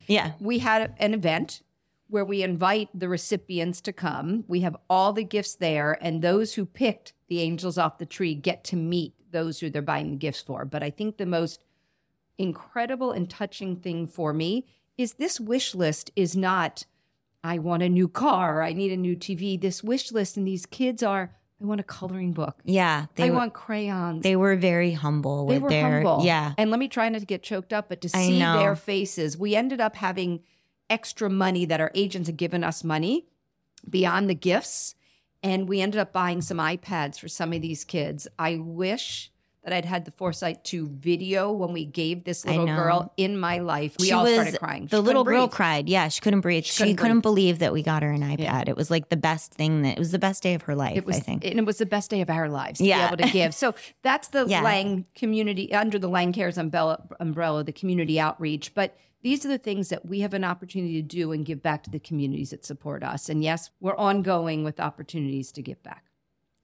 Yeah. 0.07 0.33
We 0.39 0.59
had 0.59 0.95
an 0.99 1.15
event 1.15 1.63
where 2.09 2.25
we 2.25 2.43
invite 2.43 2.91
the 2.95 3.09
recipients 3.09 3.81
to 3.81 3.93
come. 3.93 4.45
We 4.47 4.61
have 4.61 4.77
all 4.91 5.13
the 5.13 5.25
gifts 5.25 5.55
there, 5.55 5.99
and 6.01 6.21
those 6.21 6.55
who 6.55 6.67
picked 6.67 7.15
the 7.29 7.41
angels 7.41 7.79
off 7.79 7.99
the 7.99 8.07
tree 8.07 8.35
get 8.35 8.65
to 8.65 8.77
meet 8.77 9.15
those 9.33 9.59
who 9.59 9.71
they're 9.71 9.83
buying 9.83 10.11
the 10.11 10.17
gifts 10.17 10.43
for. 10.43 10.65
But 10.65 10.83
I 10.83 10.91
think 10.91 11.17
the 11.17 11.27
most 11.27 11.65
incredible 12.39 13.13
and 13.13 13.29
touching 13.29 13.77
thing 13.77 14.07
for 14.07 14.33
me 14.33 14.67
is 14.99 15.15
this 15.15 15.41
wish 15.41 15.75
list 15.75 16.11
is 16.17 16.37
not 16.37 16.85
I 17.43 17.59
want 17.59 17.83
a 17.83 17.89
new 17.91 18.09
car, 18.09 18.63
I 18.63 18.73
need 18.73 18.91
a 18.91 18.97
new 18.97 19.15
TV. 19.17 19.61
This 19.61 19.85
wish 19.85 20.11
list 20.13 20.37
and 20.39 20.47
these 20.47 20.65
kids 20.65 21.03
are 21.03 21.33
I 21.63 21.67
want 21.67 21.81
a 21.81 21.85
coloring 21.85 22.33
book. 22.33 22.61
Yeah. 22.65 23.07
They 23.15 23.25
I 23.25 23.31
were, 23.31 23.37
want 23.37 23.55
crayons. 23.55 24.23
they 24.23 24.35
were 24.37 24.57
very 24.57 24.93
humble 24.93 25.47
They 25.47 25.55
with 25.55 25.63
were 25.65 25.69
their 25.71 26.03
humble. 26.03 26.25
yeah. 26.25 26.55
And 26.59 26.71
let 26.71 26.81
me 26.81 26.89
try 26.89 27.09
not 27.09 27.21
to 27.21 27.27
get 27.27 27.43
choked 27.43 27.73
up, 27.73 27.89
but 27.89 28.01
to 28.03 28.08
I 28.15 28.27
see 28.27 28.39
know. 28.39 28.58
their 28.58 28.75
faces, 28.77 29.37
we 29.39 29.55
ended 29.55 29.81
up 29.81 29.97
having 29.97 30.41
extra 30.91 31.31
money 31.31 31.65
that 31.67 31.81
our 31.81 31.91
agents 31.94 32.29
had 32.29 32.37
given 32.37 32.65
us 32.65 32.82
money 32.82 33.27
beyond 33.89 34.29
the 34.29 34.35
gifts. 34.35 34.94
And 35.43 35.69
we 35.69 35.81
ended 35.82 36.01
up 36.01 36.13
buying 36.13 36.41
some 36.41 36.56
iPads 36.58 37.19
for 37.20 37.29
some 37.29 37.53
of 37.53 37.61
these 37.63 37.85
kids. 37.85 38.27
I 38.39 38.56
wish 38.56 39.31
that 39.65 39.73
I'd 39.73 39.85
had 39.87 40.05
the 40.05 40.11
foresight 40.11 40.63
to 40.65 40.87
video 40.89 41.51
when 41.51 41.73
we 41.73 41.85
gave 41.87 42.25
this 42.25 42.44
little 42.44 42.67
girl 42.67 43.13
in 43.17 43.39
my 43.39 43.59
life. 43.59 43.97
We 43.99 44.06
She 44.06 44.13
all 44.13 44.25
was- 44.25 44.35
started 44.35 44.59
crying. 44.59 44.87
The 44.87 44.99
She 44.99 45.03
little 45.03 45.25
girl 45.25 45.47
breathe. 45.47 45.55
cried. 45.55 45.89
Yeah, 45.89 46.09
she 46.09 46.21
couldn't 46.21 46.43
breathe. 46.43 46.65
She, 46.65 46.83
couldn't 46.83 46.97
couldn't, 46.97 47.17
breathe. 47.17 47.23
believe 47.23 47.59
that 47.61 47.73
we 47.73 47.83
got 47.83 48.03
her 48.03 48.11
an 48.11 48.21
iPad. 48.21 48.69
It 48.69 48.77
was 48.77 48.91
like 48.91 49.09
the 49.09 49.17
best 49.17 49.55
thing 49.55 49.83
that 49.83 49.97
it 49.97 49.99
was 49.99 50.11
the 50.13 50.19
best 50.19 50.43
day 50.43 50.53
of 50.55 50.63
her 50.63 50.75
life, 50.75 50.97
It 50.97 51.06
was, 51.06 51.17
I 51.17 51.21
think. 51.21 51.44
and 51.47 51.59
it 51.59 51.65
was 51.65 51.79
the 51.79 51.87
best 51.87 52.11
day 52.11 52.21
of 52.21 52.29
our 52.29 52.49
lives 52.49 52.79
to 52.79 52.85
be 52.85 52.93
able 52.93 53.17
to 53.17 53.29
give. 53.31 53.55
So 53.55 53.75
that's 54.03 54.29
the 54.29 54.44
Yeah. 54.47 54.61
Lang 54.63 55.06
community 55.15 55.73
under 55.73 55.99
the 55.99 56.09
Lang 56.09 56.33
Cares 56.35 56.59
umbrella, 56.59 57.03
umbrella, 57.19 57.65
the 57.65 57.73
community 57.73 58.21
outreach. 58.21 58.75
But 58.75 58.97
these 59.23 59.47
are 59.47 59.49
the 59.49 59.56
things 59.56 59.89
that 59.89 60.05
we 60.05 60.21
have 60.21 60.35
an 60.35 60.44
opportunity 60.44 61.01
to 61.01 61.09
do 61.09 61.33
and 61.33 61.47
give 61.47 61.63
back 61.63 61.83
to 61.85 61.91
the 61.91 61.99
communities 61.99 62.51
that 62.51 62.67
support 62.67 63.03
us. 63.03 63.31
And 63.31 63.43
yes, 63.43 63.71
we're 63.81 63.97
ongoing 63.97 64.63
with 64.63 64.79
opportunities 64.79 65.51
to 65.53 65.63
give 65.63 65.83
back. 65.83 66.05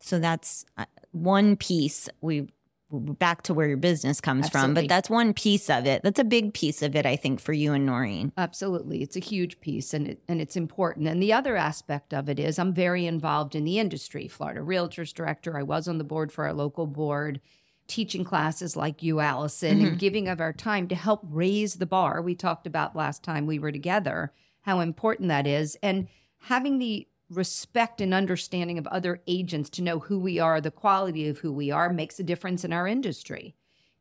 So 0.00 0.19
that's 0.19 0.66
uh, 0.76 0.85
one 1.12 1.57
piece. 1.57 2.09
We 2.21 2.49
back 2.90 3.42
to 3.42 3.54
where 3.54 3.68
your 3.68 3.76
business 3.76 4.20
comes 4.20 4.49
from, 4.49 4.75
but 4.75 4.88
that's 4.88 5.09
one 5.09 5.32
piece 5.32 5.70
of 5.70 5.87
it. 5.87 6.02
That's 6.02 6.18
a 6.18 6.25
big 6.25 6.54
piece 6.54 6.82
of 6.82 6.97
it, 6.97 7.06
I 7.06 7.16
think, 7.16 7.40
for 7.40 7.52
you 7.52 7.73
and 7.73 7.87
Noreen. 7.87 8.32
Absolutely. 8.37 9.02
It's 9.02 9.16
a 9.16 9.20
huge 9.20 9.61
piece 9.61 9.94
and 9.94 10.09
it, 10.09 10.23
and 10.28 10.40
it's 10.40 10.56
important. 10.56 11.06
And 11.09 11.23
the 11.23 11.32
other 11.32 11.56
aspect 11.56 12.12
of 12.12 12.28
it 12.28 12.38
is 12.38 12.59
I'm 12.59 12.75
very 12.75 13.06
involved 13.06 13.54
in 13.54 13.64
the 13.64 13.78
industry. 13.78 14.28
Florida 14.28 14.61
Realtors 14.61 15.14
Director. 15.14 15.56
I 15.56 15.62
was 15.62 15.87
on 15.87 15.99
the 15.99 16.04
board 16.04 16.32
for 16.32 16.47
our 16.47 16.52
local 16.52 16.87
board, 16.87 17.40
teaching 17.87 18.25
classes 18.25 18.76
like 18.76 19.02
you, 19.02 19.20
Allyson, 19.20 19.78
and 19.78 19.87
mm-hmm. 19.88 19.97
giving 19.97 20.28
of 20.28 20.40
our 20.40 20.52
time 20.52 20.88
to 20.88 20.94
help 20.94 21.20
raise 21.28 21.75
the 21.75 21.87
bar. 21.87 22.20
We 22.23 22.35
talked 22.35 22.66
about 22.66 22.97
last 22.97 23.23
time 23.23 23.47
we 23.47 23.59
were 23.59 23.73
together 23.73 24.32
how 24.62 24.80
important 24.80 25.28
that 25.28 25.47
is. 25.47 25.76
And 25.82 26.09
having 26.42 26.78
the 26.78 27.06
respect 27.30 28.00
and 28.00 28.12
understanding 28.12 28.78
of 28.78 28.87
other 28.88 29.20
agents 29.26 29.70
to 29.70 29.82
know 29.82 30.00
who 30.00 30.18
we 30.18 30.38
are, 30.38 30.60
the 30.60 30.70
quality 30.70 31.28
of 31.28 31.38
who 31.38 31.52
we 31.52 31.70
are, 31.70 31.92
makes 31.92 32.18
a 32.18 32.25
difference 32.25 32.64
in 32.64 32.72
our 32.72 32.87
industry. 32.87 33.54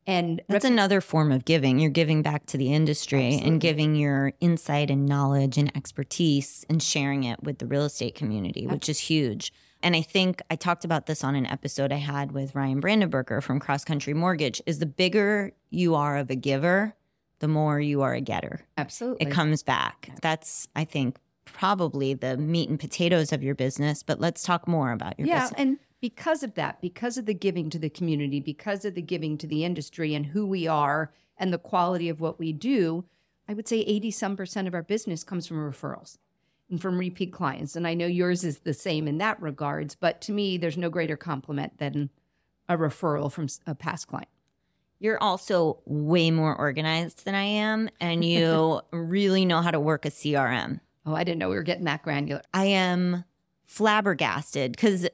And 0.07 0.41
That's 0.47 0.65
another 0.65 1.01
form 1.01 1.31
of 1.31 1.45
giving. 1.45 1.77
You're 1.77 1.91
giving 1.91 2.23
back 2.23 2.47
to 2.47 2.57
the 2.57 2.73
industry 2.73 3.27
Absolutely. 3.27 3.47
and 3.47 3.61
giving 3.61 3.95
your 3.95 4.33
insight 4.39 4.89
and 4.89 5.05
knowledge 5.05 5.57
and 5.57 5.75
expertise 5.77 6.65
and 6.67 6.81
sharing 6.81 7.25
it 7.25 7.43
with 7.43 7.59
the 7.59 7.67
real 7.67 7.83
estate 7.83 8.15
community, 8.15 8.65
which 8.65 8.89
is 8.89 8.97
huge. 8.97 9.53
And 9.83 9.95
I 9.95 10.01
think 10.01 10.41
I 10.49 10.55
talked 10.55 10.83
about 10.83 11.05
this 11.05 11.23
on 11.23 11.35
an 11.35 11.45
episode 11.45 11.91
I 11.91 11.97
had 11.97 12.31
with 12.31 12.55
Ryan 12.55 12.81
Brandenberger 12.81 13.43
from 13.43 13.59
Cross 13.59 13.85
Country 13.85 14.13
Mortgage 14.13 14.61
is 14.65 14.79
the 14.79 14.85
bigger 14.85 15.51
you 15.69 15.95
are 15.95 16.17
of 16.17 16.29
a 16.31 16.35
giver, 16.35 16.95
the 17.37 17.47
more 17.47 17.79
you 17.79 18.01
are 18.01 18.13
a 18.13 18.21
getter. 18.21 18.61
Absolutely. 18.77 19.27
It 19.27 19.31
comes 19.31 19.63
back. 19.63 20.09
That's, 20.21 20.67
I 20.75 20.85
think, 20.85 21.17
probably 21.53 22.13
the 22.13 22.37
meat 22.37 22.69
and 22.69 22.79
potatoes 22.79 23.31
of 23.31 23.43
your 23.43 23.55
business. 23.55 24.03
But 24.03 24.19
let's 24.19 24.43
talk 24.43 24.67
more 24.67 24.91
about 24.91 25.17
your 25.17 25.27
business. 25.27 25.35
yeah, 25.35 25.43
business. 25.43 25.59
and 25.59 25.79
because 26.01 26.43
of 26.43 26.55
that, 26.55 26.81
because 26.81 27.17
of 27.17 27.25
the 27.25 27.33
giving 27.33 27.69
to 27.69 27.79
the 27.79 27.89
community, 27.89 28.39
because 28.39 28.85
of 28.85 28.95
the 28.95 29.01
giving 29.01 29.37
to 29.37 29.47
the 29.47 29.65
industry 29.65 30.15
and 30.15 30.27
who 30.27 30.45
we 30.45 30.67
are 30.67 31.11
and 31.37 31.53
the 31.53 31.57
quality 31.57 32.09
of 32.09 32.21
what 32.21 32.39
we 32.39 32.53
do, 32.53 33.05
I 33.47 33.53
would 33.53 33.67
say 33.67 33.79
80 33.79 34.11
some 34.11 34.37
percent 34.37 34.67
of 34.67 34.73
our 34.73 34.83
business 34.83 35.23
comes 35.23 35.47
from 35.47 35.57
referrals 35.57 36.17
and 36.69 36.81
from 36.81 36.97
repeat 36.97 37.33
clients. 37.33 37.75
And 37.75 37.87
I 37.87 37.93
know 37.93 38.05
yours 38.05 38.43
is 38.43 38.59
the 38.59 38.73
same 38.73 39.07
in 39.07 39.17
that 39.17 39.41
regards, 39.41 39.95
but 39.95 40.21
to 40.21 40.31
me, 40.31 40.57
there's 40.57 40.77
no 40.77 40.89
greater 40.89 41.17
compliment 41.17 41.79
than 41.79 42.09
a 42.67 42.77
referral 42.77 43.31
from 43.31 43.47
a 43.65 43.73
past 43.73 44.07
client. 44.07 44.29
You're 44.99 45.21
also 45.21 45.79
way 45.85 46.29
more 46.29 46.55
organized 46.55 47.25
than 47.25 47.33
I 47.33 47.43
am, 47.43 47.89
and 48.01 48.23
you 48.23 48.81
really 48.91 49.45
know 49.45 49.61
how 49.61 49.71
to 49.71 49.79
work 49.79 50.05
a 50.05 50.09
CRM. 50.09 50.81
Oh, 51.09 51.15
I 51.15 51.23
didn't 51.23 51.39
know 51.39 51.49
we 51.49 51.55
were 51.55 51.63
getting 51.63 51.85
that 51.85 52.03
granular. 52.03 52.41
I 52.53 52.65
am 52.65 53.23
flabbergasted 53.65 54.71
because 54.71 55.05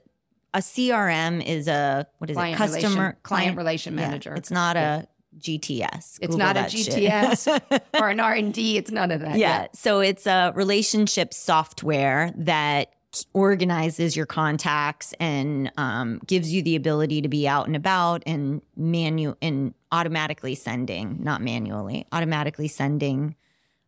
a 0.54 0.60
CRM 0.60 1.46
is 1.46 1.68
a 1.68 2.08
what 2.18 2.30
is 2.30 2.36
client 2.36 2.56
it? 2.56 2.58
Customer 2.58 3.02
relation, 3.02 3.18
client 3.24 3.58
relation 3.58 3.94
yeah, 3.94 4.08
manager. 4.08 4.34
it's 4.34 4.52
not 4.52 4.75
a 4.75 5.08
GTS. 5.40 6.20
It's 6.20 6.20
Google 6.20 6.38
not 6.38 6.58
a. 6.58 6.62
GTS 6.62 7.82
or 8.02 8.10
an 8.10 8.20
R 8.20 8.34
and 8.34 8.54
D. 8.54 8.78
It's 8.78 8.92
none 8.92 9.12
of 9.12 9.22
that. 9.22 9.38
yeah. 9.38 9.68
So 9.74 10.00
it's 10.02 10.28
a 10.28 10.52
relationship 10.56 11.34
software 11.34 12.34
that 12.38 12.94
organizes 13.34 14.16
your 14.16 14.25
contacts 14.25 15.14
and 15.22 15.72
um, 15.78 16.20
gives 16.28 16.52
you 16.52 16.62
the 16.62 16.75
ability 16.75 17.22
to 17.22 17.30
be 17.30 17.48
out 17.48 17.68
and 17.68 17.75
about 17.75 18.22
and 18.25 18.62
manu 18.75 19.36
and 19.42 19.74
automatically 19.94 20.56
sending, 20.56 21.24
not 21.24 21.42
manually, 21.42 22.06
automatically 22.12 22.68
sending 22.68 23.36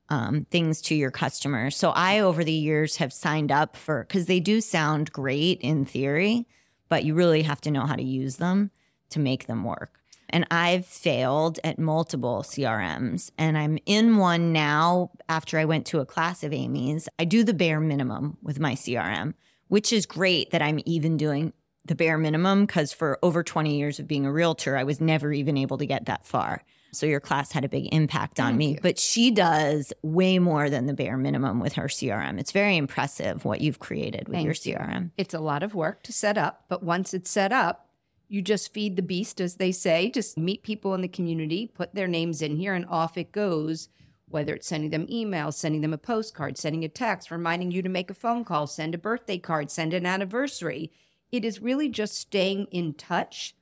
um, 0.09 0.45
things 0.51 0.81
to 0.83 0.95
your 0.95 1.11
customers. 1.11 1.75
So 1.75 1.91
I, 1.91 2.19
over 2.19 2.43
the 2.43 2.51
years, 2.51 2.97
have 2.97 3.13
signed 3.13 3.51
up 3.51 3.75
for 3.75 4.05
because 4.07 4.25
they 4.25 4.39
do 4.39 4.61
sound 4.61 5.11
great 5.11 5.59
in 5.61 5.85
theory, 5.85 6.47
but 6.89 7.03
you 7.03 7.13
really 7.13 7.43
have 7.43 7.61
to 7.61 7.71
know 7.71 7.85
how 7.85 7.95
to 7.95 8.03
use 8.03 8.37
them 8.37 8.71
to 9.09 9.19
make 9.19 9.47
them 9.47 9.63
work. 9.63 9.99
And 10.29 10.45
I've 10.51 10.85
failed 10.85 11.59
at 11.63 11.79
multiple 11.79 12.43
CRMs, 12.43 13.31
and 13.37 13.57
I'm 13.57 13.79
in 13.85 14.17
one 14.17 14.51
now 14.51 15.11
after 15.29 15.57
I 15.57 15.65
went 15.65 15.85
to 15.87 15.99
a 15.99 16.05
class 16.05 16.43
of 16.43 16.51
Amy's. 16.51 17.07
I 17.17 17.23
do 17.23 17.43
the 17.43 17.53
bare 17.53 17.79
minimum 17.79 18.37
with 18.41 18.59
my 18.59 18.73
CRM, 18.73 19.35
which 19.69 19.93
is 19.93 20.05
great 20.05 20.51
that 20.51 20.61
I'm 20.61 20.81
even 20.85 21.15
doing 21.15 21.53
the 21.85 21.95
bare 21.95 22.17
minimum 22.17 22.65
because 22.65 22.91
for 22.91 23.17
over 23.23 23.43
20 23.43 23.77
years 23.77 23.99
of 23.99 24.07
being 24.07 24.25
a 24.25 24.31
realtor, 24.31 24.75
I 24.75 24.83
was 24.83 24.99
never 24.99 25.31
even 25.31 25.55
able 25.55 25.77
to 25.77 25.85
get 25.85 26.05
that 26.05 26.25
far. 26.25 26.63
So 26.91 27.05
your 27.05 27.19
class 27.19 27.51
had 27.51 27.65
a 27.65 27.69
big 27.69 27.93
impact 27.93 28.39
on 28.39 28.51
Thank 28.51 28.57
me, 28.57 28.71
you. 28.71 28.79
but 28.81 28.97
she 28.97 29.31
does 29.31 29.93
way 30.01 30.39
more 30.39 30.69
than 30.69 30.85
the 30.85 30.93
bare 30.93 31.17
minimum 31.17 31.59
with 31.59 31.73
her 31.73 31.87
CRM. 31.87 32.39
It's 32.39 32.51
very 32.51 32.77
impressive 32.77 33.45
what 33.45 33.61
you've 33.61 33.79
created 33.79 34.27
with 34.27 34.35
Thank 34.35 34.45
your 34.45 34.55
you. 34.63 34.75
CRM. 34.79 35.11
It's 35.17 35.33
a 35.33 35.39
lot 35.39 35.63
of 35.63 35.75
work 35.75 36.03
to 36.03 36.13
set 36.13 36.37
up, 36.37 36.65
but 36.69 36.83
once 36.83 37.13
it's 37.13 37.29
set 37.29 37.51
up, 37.51 37.87
you 38.29 38.41
just 38.41 38.73
feed 38.73 38.95
the 38.95 39.01
beast, 39.01 39.39
as 39.39 39.55
they 39.55 39.71
say. 39.71 40.09
Just 40.09 40.37
meet 40.37 40.63
people 40.63 40.93
in 40.93 41.01
the 41.01 41.07
community, 41.07 41.67
put 41.67 41.95
their 41.95 42.07
names 42.07 42.41
in 42.41 42.57
here, 42.57 42.73
and 42.73 42.85
off 42.87 43.17
it 43.17 43.31
goes. 43.31 43.89
Whether 44.29 44.55
it's 44.55 44.67
sending 44.67 44.89
them 44.89 45.07
emails, 45.07 45.53
sending 45.53 45.79
them 45.79 45.93
a 45.93 45.97
postcard, 45.97 46.57
sending 46.57 46.83
a 46.83 46.89
text, 46.89 47.31
reminding 47.31 47.71
you 47.71 47.81
to 47.81 47.87
make 47.87 48.11
a 48.11 48.13
phone 48.13 48.43
call, 48.43 48.67
send 48.67 48.93
a 48.93 48.97
birthday 48.97 49.37
card, 49.37 49.71
send 49.71 49.93
an 49.93 50.05
anniversary. 50.05 50.91
It 51.31 51.45
is 51.45 51.61
really 51.61 51.87
just 51.87 52.15
staying 52.15 52.65
in 52.71 52.93
touch. 52.93 53.55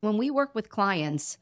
When 0.00 0.18
we 0.18 0.30
work 0.30 0.54
with 0.54 0.68
clients, 0.68 1.38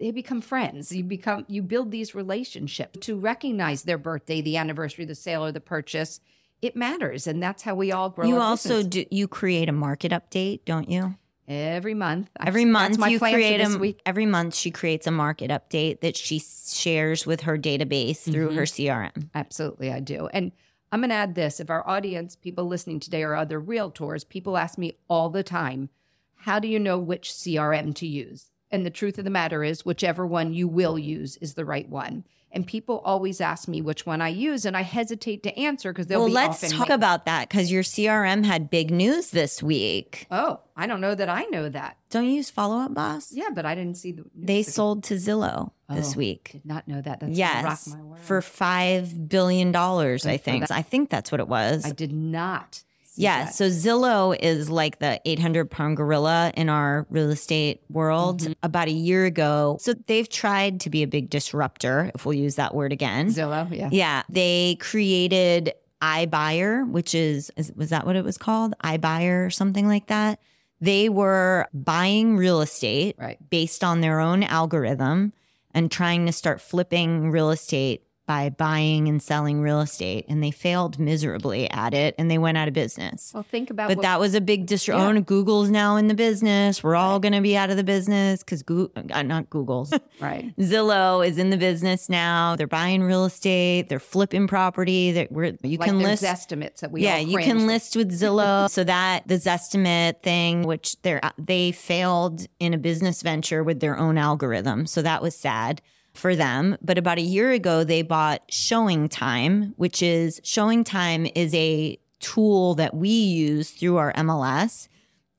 they 0.00 0.10
become 0.10 0.40
friends. 0.40 0.90
You 0.90 1.04
become 1.04 1.44
you 1.48 1.62
build 1.62 1.90
these 1.92 2.14
relationships 2.14 2.98
to 3.06 3.16
recognize 3.16 3.82
their 3.84 3.98
birthday, 3.98 4.40
the 4.40 4.56
anniversary, 4.56 5.04
the 5.04 5.14
sale, 5.14 5.44
or 5.44 5.52
the 5.52 5.60
purchase. 5.60 6.20
It 6.62 6.74
matters, 6.74 7.26
and 7.26 7.42
that's 7.42 7.62
how 7.62 7.74
we 7.74 7.92
all 7.92 8.10
grow. 8.10 8.26
You 8.26 8.38
also 8.40 8.82
business. 8.82 8.86
do 8.86 9.04
you 9.10 9.28
create 9.28 9.68
a 9.68 9.72
market 9.72 10.10
update, 10.12 10.60
don't 10.64 10.90
you? 10.90 11.14
every 11.48 11.94
month. 11.94 12.30
Every 12.38 12.62
That's 12.64 12.72
month 12.72 12.98
my 12.98 13.08
you 13.08 13.18
create 13.18 13.58
this 13.58 13.74
a 13.74 13.78
week. 13.78 14.00
every 14.06 14.24
month 14.26 14.54
she 14.54 14.70
creates 14.70 15.08
a 15.08 15.10
market 15.10 15.50
update 15.50 16.00
that 16.00 16.16
she 16.16 16.38
shares 16.38 17.26
with 17.26 17.40
her 17.40 17.58
database 17.58 18.18
through 18.18 18.50
Mm-hmm. 18.50 18.56
her 18.56 18.62
CRM. 18.62 19.30
Absolutely, 19.34 19.90
I 19.90 19.98
do. 19.98 20.28
And 20.32 20.52
I'm 20.92 21.00
going 21.00 21.08
to 21.10 21.16
add 21.16 21.34
this: 21.34 21.58
if 21.60 21.68
our 21.68 21.86
audience, 21.88 22.36
people 22.36 22.66
listening 22.66 23.00
today, 23.00 23.22
are 23.24 23.34
other 23.34 23.60
realtors, 23.60 24.28
people 24.28 24.56
ask 24.56 24.78
me 24.78 24.96
all 25.08 25.28
the 25.28 25.42
time, 25.42 25.88
"How 26.36 26.58
do 26.60 26.68
you 26.68 26.78
know 26.78 26.98
which 26.98 27.32
CRM 27.32 27.94
to 27.96 28.06
use?" 28.06 28.50
And 28.70 28.86
the 28.86 28.90
truth 28.90 29.18
of 29.18 29.24
the 29.24 29.30
matter 29.30 29.64
is, 29.64 29.84
whichever 29.84 30.26
one 30.26 30.52
you 30.54 30.68
will 30.68 30.98
use 30.98 31.36
is 31.38 31.54
the 31.54 31.64
right 31.64 31.88
one. 31.88 32.24
And 32.52 32.66
people 32.66 33.00
always 33.04 33.40
ask 33.40 33.68
me 33.68 33.80
which 33.80 34.04
one 34.06 34.20
I 34.20 34.28
use, 34.28 34.64
and 34.64 34.76
I 34.76 34.82
hesitate 34.82 35.44
to 35.44 35.56
answer 35.56 35.92
because 35.92 36.08
they'll 36.08 36.18
Well, 36.20 36.28
be 36.28 36.34
Well, 36.34 36.48
let's 36.48 36.68
talk 36.72 36.90
about 36.90 37.24
that 37.26 37.48
because 37.48 37.70
your 37.70 37.84
CRM 37.84 38.44
had 38.44 38.68
big 38.70 38.90
news 38.90 39.30
this 39.30 39.62
week. 39.62 40.26
Oh, 40.32 40.58
I 40.76 40.88
don't 40.88 41.00
know 41.00 41.14
that 41.14 41.28
I 41.28 41.44
know 41.44 41.68
that. 41.68 41.96
Don't 42.10 42.24
you 42.24 42.32
use 42.32 42.50
Follow 42.50 42.78
Up 42.78 42.92
Boss? 42.92 43.30
Yeah, 43.32 43.50
but 43.54 43.64
I 43.66 43.76
didn't 43.76 43.96
see 43.98 44.10
the. 44.10 44.24
They 44.34 44.64
sold 44.64 45.04
to 45.04 45.14
Zillow 45.14 45.70
this 45.88 46.14
Oh, 46.16 46.18
week. 46.18 46.50
Did 46.52 46.66
not 46.66 46.88
know 46.88 47.00
that. 47.00 47.20
That's 47.20 47.32
Yes, 47.38 47.86
rock 47.88 47.98
my 47.98 48.04
world. 48.04 48.18
for 48.20 48.42
five 48.42 49.28
billion 49.28 49.70
dollars. 49.70 50.26
I 50.26 50.36
think. 50.36 50.68
I 50.72 50.82
think 50.82 51.08
that's 51.08 51.30
what 51.30 51.40
it 51.40 51.46
was. 51.46 51.84
I 51.86 51.92
did 51.92 52.12
not. 52.12 52.82
Yeah, 53.16 53.44
that. 53.46 53.54
so 53.54 53.68
Zillow 53.68 54.36
is 54.40 54.70
like 54.70 54.98
the 54.98 55.20
800 55.24 55.70
pound 55.70 55.96
gorilla 55.96 56.52
in 56.56 56.68
our 56.68 57.06
real 57.10 57.30
estate 57.30 57.82
world. 57.90 58.40
Mm-hmm. 58.42 58.52
About 58.62 58.88
a 58.88 58.92
year 58.92 59.24
ago, 59.26 59.78
so 59.80 59.94
they've 60.06 60.28
tried 60.28 60.80
to 60.80 60.90
be 60.90 61.02
a 61.02 61.06
big 61.06 61.28
disruptor, 61.30 62.10
if 62.14 62.24
we'll 62.24 62.34
use 62.34 62.54
that 62.56 62.74
word 62.74 62.92
again. 62.92 63.28
Zillow. 63.28 63.68
Yeah. 63.76 63.88
Yeah, 63.92 64.22
they 64.28 64.76
created 64.80 65.72
iBuyer, 66.02 66.88
which 66.90 67.14
is, 67.14 67.50
is 67.56 67.72
was 67.76 67.90
that 67.90 68.06
what 68.06 68.16
it 68.16 68.24
was 68.24 68.38
called? 68.38 68.74
iBuyer 68.82 69.46
or 69.46 69.50
something 69.50 69.86
like 69.86 70.06
that. 70.06 70.38
They 70.80 71.08
were 71.10 71.66
buying 71.74 72.36
real 72.38 72.62
estate 72.62 73.16
Right. 73.18 73.38
based 73.50 73.84
on 73.84 74.00
their 74.00 74.18
own 74.20 74.42
algorithm 74.42 75.34
and 75.72 75.90
trying 75.90 76.24
to 76.26 76.32
start 76.32 76.60
flipping 76.60 77.30
real 77.30 77.50
estate 77.50 78.02
by 78.30 78.48
buying 78.48 79.08
and 79.08 79.20
selling 79.20 79.60
real 79.60 79.80
estate 79.80 80.24
and 80.28 80.40
they 80.40 80.52
failed 80.52 81.00
miserably 81.00 81.68
at 81.72 81.92
it 81.92 82.14
and 82.16 82.30
they 82.30 82.38
went 82.38 82.56
out 82.56 82.68
of 82.68 82.74
business. 82.74 83.32
Well, 83.34 83.42
think 83.42 83.70
about 83.70 83.88
But 83.88 83.96
what, 83.96 84.02
that 84.04 84.20
was 84.20 84.36
a 84.36 84.40
big 84.40 84.68
distro. 84.68 85.12
Yeah. 85.12 85.20
Google's 85.20 85.68
now 85.68 85.96
in 85.96 86.06
the 86.06 86.14
business. 86.14 86.80
We're 86.80 86.94
all 86.94 87.18
going 87.18 87.32
to 87.32 87.40
be 87.40 87.56
out 87.56 87.70
of 87.70 87.76
the 87.76 87.82
business 87.82 88.44
because 88.44 88.62
Go- 88.62 88.92
uh, 89.10 89.22
not 89.22 89.50
Google's. 89.50 89.92
right. 90.20 90.56
Zillow 90.58 91.26
is 91.26 91.38
in 91.38 91.50
the 91.50 91.56
business 91.56 92.08
now. 92.08 92.54
They're 92.54 92.68
buying 92.68 93.02
real 93.02 93.24
estate. 93.24 93.88
They're 93.88 93.98
flipping 93.98 94.46
property. 94.46 95.10
That 95.10 95.32
we're 95.32 95.56
you 95.64 95.78
like 95.78 95.88
can 95.88 95.98
list. 95.98 96.22
estimates 96.22 96.82
that 96.82 96.92
we 96.92 97.02
yeah, 97.02 97.18
you 97.18 97.38
can 97.38 97.66
list 97.66 97.96
with 97.96 98.12
Zillow. 98.12 98.70
so 98.78 98.84
that 98.84 99.26
the 99.26 99.38
Zestimate 99.38 100.22
thing, 100.22 100.62
which 100.62 101.02
they're 101.02 101.20
they 101.36 101.72
failed 101.72 102.46
in 102.60 102.74
a 102.74 102.78
business 102.78 103.22
venture 103.22 103.64
with 103.64 103.80
their 103.80 103.98
own 103.98 104.18
algorithm. 104.18 104.86
So 104.86 105.02
that 105.02 105.20
was 105.20 105.34
sad 105.34 105.82
for 106.14 106.36
them. 106.36 106.76
But 106.82 106.98
about 106.98 107.18
a 107.18 107.22
year 107.22 107.50
ago, 107.50 107.84
they 107.84 108.02
bought 108.02 108.42
Showing 108.48 109.08
Time, 109.08 109.74
which 109.76 110.02
is 110.02 110.40
Showing 110.44 110.84
Time 110.84 111.26
is 111.34 111.54
a 111.54 111.98
tool 112.20 112.74
that 112.74 112.94
we 112.94 113.08
use 113.08 113.70
through 113.70 113.96
our 113.96 114.12
MLS. 114.14 114.88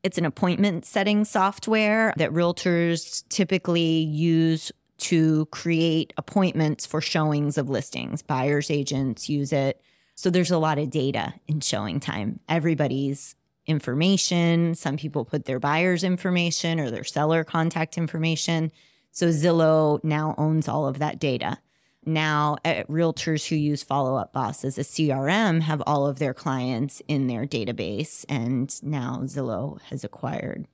It's 0.03 0.17
an 0.17 0.25
appointment 0.25 0.85
setting 0.85 1.25
software 1.25 2.13
that 2.17 2.31
realtors 2.31 3.23
typically 3.29 3.99
use 3.99 4.71
to 4.97 5.45
create 5.47 6.13
appointments 6.17 6.85
for 6.85 7.01
showings 7.01 7.57
of 7.57 7.69
listings. 7.69 8.21
Buyers 8.21 8.69
agents 8.69 9.29
use 9.29 9.51
it. 9.51 9.81
So 10.15 10.29
there's 10.29 10.51
a 10.51 10.57
lot 10.57 10.77
of 10.77 10.89
data 10.89 11.33
in 11.47 11.59
showing 11.59 11.99
time. 11.99 12.39
Everybody's 12.47 13.35
information. 13.65 14.75
Some 14.75 14.97
people 14.97 15.25
put 15.25 15.45
their 15.45 15.59
buyer's 15.59 16.03
information 16.03 16.79
or 16.79 16.91
their 16.91 17.03
seller 17.03 17.43
contact 17.43 17.97
information. 17.97 18.71
So 19.11 19.27
Zillow 19.27 20.03
now 20.03 20.35
owns 20.37 20.67
all 20.67 20.87
of 20.87 20.99
that 20.99 21.19
data. 21.19 21.57
Now, 22.05 22.57
uh, 22.65 22.83
realtors 22.89 23.47
who 23.49 23.55
use 23.55 23.83
Follow 23.83 24.15
Up 24.15 24.33
Boss 24.33 24.65
as 24.65 24.77
a 24.79 24.81
CRM 24.81 25.61
have 25.61 25.83
all 25.85 26.07
of 26.07 26.17
their 26.17 26.33
clients 26.33 27.01
in 27.07 27.27
their 27.27 27.45
database, 27.45 28.25
and 28.27 28.73
now 28.81 29.19
Zillow 29.25 29.79
has 29.83 30.03
acquired 30.03 30.67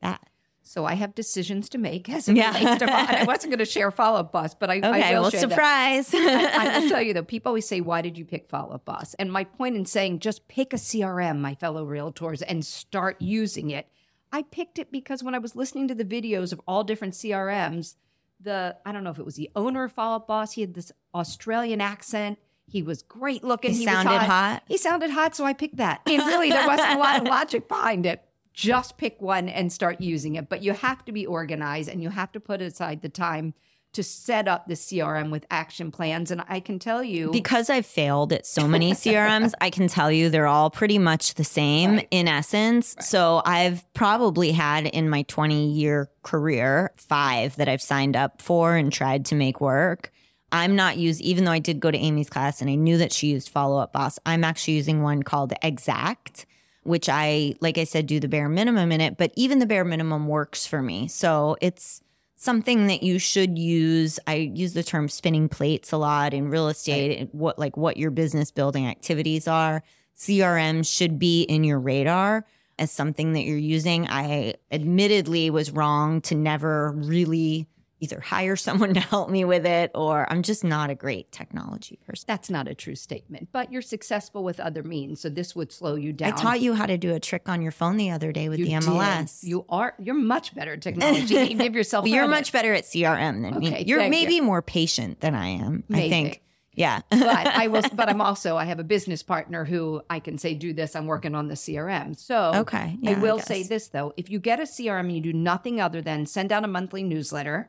that. 0.00 0.26
So 0.64 0.86
I 0.86 0.94
have 0.94 1.14
decisions 1.14 1.68
to 1.70 1.78
make 1.78 2.08
as 2.08 2.28
it 2.28 2.36
Yeah. 2.36 2.56
relates 2.56 2.78
to 2.84 2.90
I 2.90 3.24
wasn't 3.24 3.50
going 3.50 3.58
to 3.58 3.64
share 3.66 3.90
follow 3.90 4.20
up 4.20 4.32
boss, 4.32 4.54
but 4.54 4.70
I, 4.70 4.74
I 4.74 4.88
Okay, 4.90 5.14
will 5.14 5.22
well, 5.22 5.30
surprise. 5.32 6.14
I 6.14 6.78
will 6.80 6.88
tell 6.88 7.02
you 7.02 7.12
though, 7.12 7.24
people 7.24 7.50
always 7.50 7.66
say, 7.66 7.80
"Why 7.82 8.00
did 8.00 8.16
you 8.16 8.24
pick 8.24 8.48
Follow 8.48 8.72
Up 8.76 8.84
Boss?" 8.84 9.12
And 9.14 9.30
my 9.30 9.42
point 9.44 9.76
in 9.76 9.84
saying, 9.84 10.20
just 10.20 10.46
pick 10.48 10.72
a 10.72 10.76
CRM, 10.76 11.40
my 11.40 11.54
fellow 11.56 11.84
realtors, 11.84 12.42
and 12.46 12.64
start 12.64 13.20
using 13.20 13.70
it. 13.70 13.88
I 14.32 14.42
picked 14.42 14.78
it 14.78 14.90
because 14.90 15.22
when 15.22 15.34
I 15.34 15.38
was 15.38 15.54
listening 15.54 15.88
to 15.88 15.94
the 15.94 16.04
videos 16.04 16.52
of 16.52 16.60
all 16.66 16.84
different 16.84 17.14
CRMs, 17.14 17.96
the 18.40 18.76
I 18.84 18.92
don't 18.92 19.04
know 19.04 19.10
if 19.10 19.18
it 19.18 19.24
was 19.24 19.36
the 19.36 19.50
owner 19.54 19.84
of 19.84 19.92
Follow 19.92 20.16
Up 20.16 20.26
Boss, 20.26 20.52
he 20.52 20.62
had 20.62 20.74
this 20.74 20.90
Australian 21.14 21.80
accent. 21.80 22.38
He 22.66 22.82
was 22.82 23.02
great 23.02 23.44
looking. 23.44 23.72
He 23.72 23.84
was 23.84 23.94
sounded 23.94 24.18
hot. 24.22 24.62
He 24.66 24.78
sounded 24.78 25.10
hot, 25.10 25.36
so 25.36 25.44
I 25.44 25.52
picked 25.52 25.76
that. 25.76 26.00
And 26.06 26.22
really, 26.22 26.50
there 26.50 26.66
wasn't 26.66 26.92
a 26.92 26.98
lot 26.98 27.20
of 27.20 27.26
logic 27.28 27.68
behind 27.68 28.06
it. 28.06 28.24
Just 28.54 28.96
pick 28.96 29.20
one 29.20 29.48
and 29.48 29.72
start 29.72 30.00
using 30.00 30.36
it. 30.36 30.48
But 30.48 30.62
you 30.62 30.72
have 30.72 31.04
to 31.04 31.12
be 31.12 31.26
organized 31.26 31.88
and 31.88 32.02
you 32.02 32.10
have 32.10 32.32
to 32.32 32.40
put 32.40 32.62
aside 32.62 33.02
the 33.02 33.08
time 33.08 33.54
to 33.92 34.02
set 34.02 34.48
up 34.48 34.66
the 34.66 34.74
CRM 34.74 35.30
with 35.30 35.44
action 35.50 35.90
plans. 35.90 36.30
And 36.30 36.42
I 36.48 36.60
can 36.60 36.78
tell 36.78 37.02
you 37.04 37.30
because 37.30 37.68
I've 37.68 37.86
failed 37.86 38.32
at 38.32 38.46
so 38.46 38.66
many 38.66 38.92
CRMs, 38.94 39.52
I 39.60 39.70
can 39.70 39.88
tell 39.88 40.10
you 40.10 40.28
they're 40.30 40.46
all 40.46 40.70
pretty 40.70 40.98
much 40.98 41.34
the 41.34 41.44
same 41.44 41.96
Right. 41.96 42.08
in 42.10 42.28
essence. 42.28 42.96
So 43.00 43.42
I've 43.44 43.84
probably 43.92 44.52
had 44.52 44.86
in 44.86 45.08
my 45.10 45.22
20 45.22 45.72
year 45.72 46.10
career 46.22 46.90
five 46.96 47.56
that 47.56 47.68
I've 47.68 47.82
signed 47.82 48.16
up 48.16 48.40
for 48.40 48.76
and 48.76 48.92
tried 48.92 49.26
to 49.26 49.34
make 49.34 49.60
work. 49.60 50.10
I'm 50.54 50.76
not 50.76 50.98
used, 50.98 51.20
even 51.22 51.44
though 51.44 51.50
I 51.52 51.58
did 51.60 51.80
go 51.80 51.90
to 51.90 51.96
Amy's 51.98 52.28
class 52.28 52.60
and 52.60 52.68
I 52.70 52.74
knew 52.74 52.98
that 52.98 53.10
she 53.12 53.28
used 53.28 53.48
Follow 53.48 53.78
Up 53.78 53.92
Boss, 53.92 54.18
I'm 54.26 54.44
actually 54.44 54.74
using 54.74 55.00
one 55.02 55.22
called 55.22 55.54
Exact, 55.62 56.44
which 56.82 57.08
I, 57.08 57.54
like 57.60 57.78
I 57.78 57.84
said, 57.84 58.06
do 58.06 58.20
the 58.20 58.28
bare 58.28 58.50
minimum 58.50 58.92
in 58.92 59.00
it, 59.00 59.16
but 59.16 59.32
even 59.34 59.60
the 59.60 59.66
bare 59.66 59.84
minimum 59.84 60.26
works 60.28 60.66
for 60.66 60.82
me. 60.82 61.08
So 61.08 61.56
it's, 61.62 62.02
something 62.42 62.88
that 62.88 63.04
you 63.04 63.20
should 63.20 63.56
use. 63.56 64.18
I 64.26 64.34
use 64.34 64.72
the 64.72 64.82
term 64.82 65.08
spinning 65.08 65.48
plates 65.48 65.92
a 65.92 65.96
lot 65.96 66.34
in 66.34 66.48
real 66.48 66.66
estate 66.66 67.28
what 67.30 67.56
like 67.56 67.76
what 67.76 67.96
your 67.96 68.10
business 68.10 68.50
building 68.50 68.88
activities 68.88 69.46
are. 69.46 69.84
Crm 70.18 70.84
should 70.84 71.20
be 71.20 71.42
in 71.42 71.62
your 71.62 71.78
radar 71.78 72.44
as 72.80 72.90
something 72.90 73.34
that 73.34 73.42
you're 73.42 73.56
using. 73.56 74.08
I 74.08 74.54
admittedly 74.72 75.50
was 75.50 75.70
wrong 75.70 76.20
to 76.22 76.34
never 76.34 76.90
really 76.90 77.68
either 78.02 78.20
hire 78.20 78.56
someone 78.56 78.92
to 78.98 79.00
help 79.00 79.30
me 79.30 79.44
with 79.44 79.64
it 79.64 79.90
or 79.94 80.26
i'm 80.30 80.42
just 80.42 80.64
not 80.64 80.90
a 80.90 80.94
great 80.94 81.30
technology 81.32 81.98
person 82.06 82.24
that's 82.26 82.50
not 82.50 82.68
a 82.68 82.74
true 82.74 82.94
statement, 82.94 83.48
but 83.52 83.72
you're 83.72 83.80
successful 83.82 84.42
with 84.44 84.58
other 84.60 84.82
means. 84.82 85.20
So 85.20 85.28
this 85.28 85.54
would 85.56 85.70
slow 85.72 85.94
you 85.94 86.12
down. 86.12 86.32
i 86.32 86.36
taught 86.36 86.60
you 86.60 86.74
how 86.74 86.86
to 86.86 86.98
do 86.98 87.14
a 87.14 87.20
trick 87.20 87.48
on 87.48 87.62
your 87.62 87.72
phone 87.72 87.96
the 87.96 88.10
other 88.10 88.32
day 88.32 88.48
with 88.48 88.58
You 88.58 88.66
the 88.66 88.72
did. 88.72 88.82
mls 88.82 89.42
You 89.44 89.64
are 89.68 89.94
you're 89.98 90.14
much 90.14 90.54
better 90.54 90.72
at 90.74 90.82
technology. 90.88 91.34
You 91.34 91.56
Give 91.56 91.74
yourself 91.74 92.06
you're 92.06 92.28
much 92.28 92.52
better 92.52 92.74
at 92.74 92.84
crm 92.84 93.42
than 93.42 93.54
Okay, 93.56 93.70
me 93.80 93.84
you're 93.86 94.08
maybe 94.08 94.34
you. 94.34 94.42
more 94.42 94.62
patient 94.62 95.20
than 95.20 95.34
i 95.34 95.46
am 95.48 95.84
i 95.92 96.08
think 96.08 96.42
yeah 96.74 97.00
but 97.10 97.46
I 97.46 97.68
will. 97.68 97.82
But 97.94 98.08
I'm 98.08 98.22
also. 98.22 98.56
I 98.56 98.64
have 98.64 98.78
a 98.78 98.84
business 98.84 99.22
partner 99.22 99.62
who 99.66 100.00
I 100.08 100.20
can 100.20 100.38
say, 100.38 100.54
"Do 100.54 100.72
this." 100.72 100.96
I'm 100.96 101.04
working 101.06 101.34
on 101.34 101.48
the 101.48 101.54
CRM. 101.54 102.18
So 102.18 102.52
Okay, 102.62 102.78
I 102.78 102.98
yeah, 102.98 103.10
I 103.10 103.14
will 103.20 103.38
say 103.40 103.62
this 103.62 103.88
though: 103.88 104.14
if 104.16 104.30
you 104.30 104.38
get 104.38 104.58
a 104.58 104.62
CRM 104.62 105.00
and 105.00 105.12
you 105.12 105.20
do 105.20 105.34
nothing 105.34 105.82
other 105.82 106.00
than 106.00 106.24
send 106.24 106.50
out 106.50 106.64
a 106.64 106.68
monthly 106.68 107.02
newsletter 107.02 107.68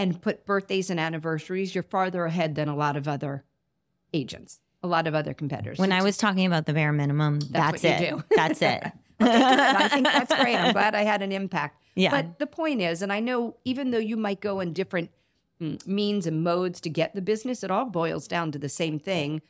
and 0.00 0.20
put 0.22 0.46
birthdays 0.46 0.88
and 0.88 0.98
anniversaries, 0.98 1.74
you're 1.74 1.84
farther 1.84 2.24
ahead 2.24 2.54
than 2.54 2.68
a 2.68 2.74
lot 2.74 2.96
of 2.96 3.06
other 3.06 3.44
agents, 4.14 4.60
a 4.82 4.86
lot 4.86 5.06
of 5.06 5.14
other 5.14 5.34
competitors. 5.34 5.78
When 5.78 5.92
I 5.92 6.02
was 6.02 6.16
talking 6.16 6.46
about 6.46 6.64
the 6.64 6.72
bare 6.72 6.90
minimum, 6.90 7.40
that's, 7.40 7.84
you 7.84 7.90
it. 7.90 8.14
That's 8.34 8.62
it. 8.62 8.82
I 9.22 9.88
think 9.88 10.06
that's 10.06 10.34
great. 10.34 10.56
I'm 10.56 10.72
glad 10.78 10.94
I 10.94 11.02
had 11.02 11.20
an 11.20 11.30
impact. 11.30 11.82
Yeah. 11.94 12.10
But 12.10 12.38
the 12.38 12.46
point 12.46 12.80
is, 12.80 13.02
and 13.02 13.12
I 13.12 13.20
know 13.20 13.56
even 13.66 13.90
though 13.90 13.98
you 13.98 14.16
might 14.16 14.40
go 14.40 14.60
in 14.60 14.72
different 14.72 15.10
mm, 15.60 15.86
means 15.86 16.26
and 16.26 16.42
modes 16.42 16.80
to 16.80 16.88
get 16.88 17.14
the 17.14 17.20
business, 17.20 17.62
it 17.62 17.70
all 17.70 17.84
boils 17.84 18.26
down 18.26 18.50
to 18.52 18.58
the 18.58 18.70
same 18.70 18.98
thing. 18.98 19.42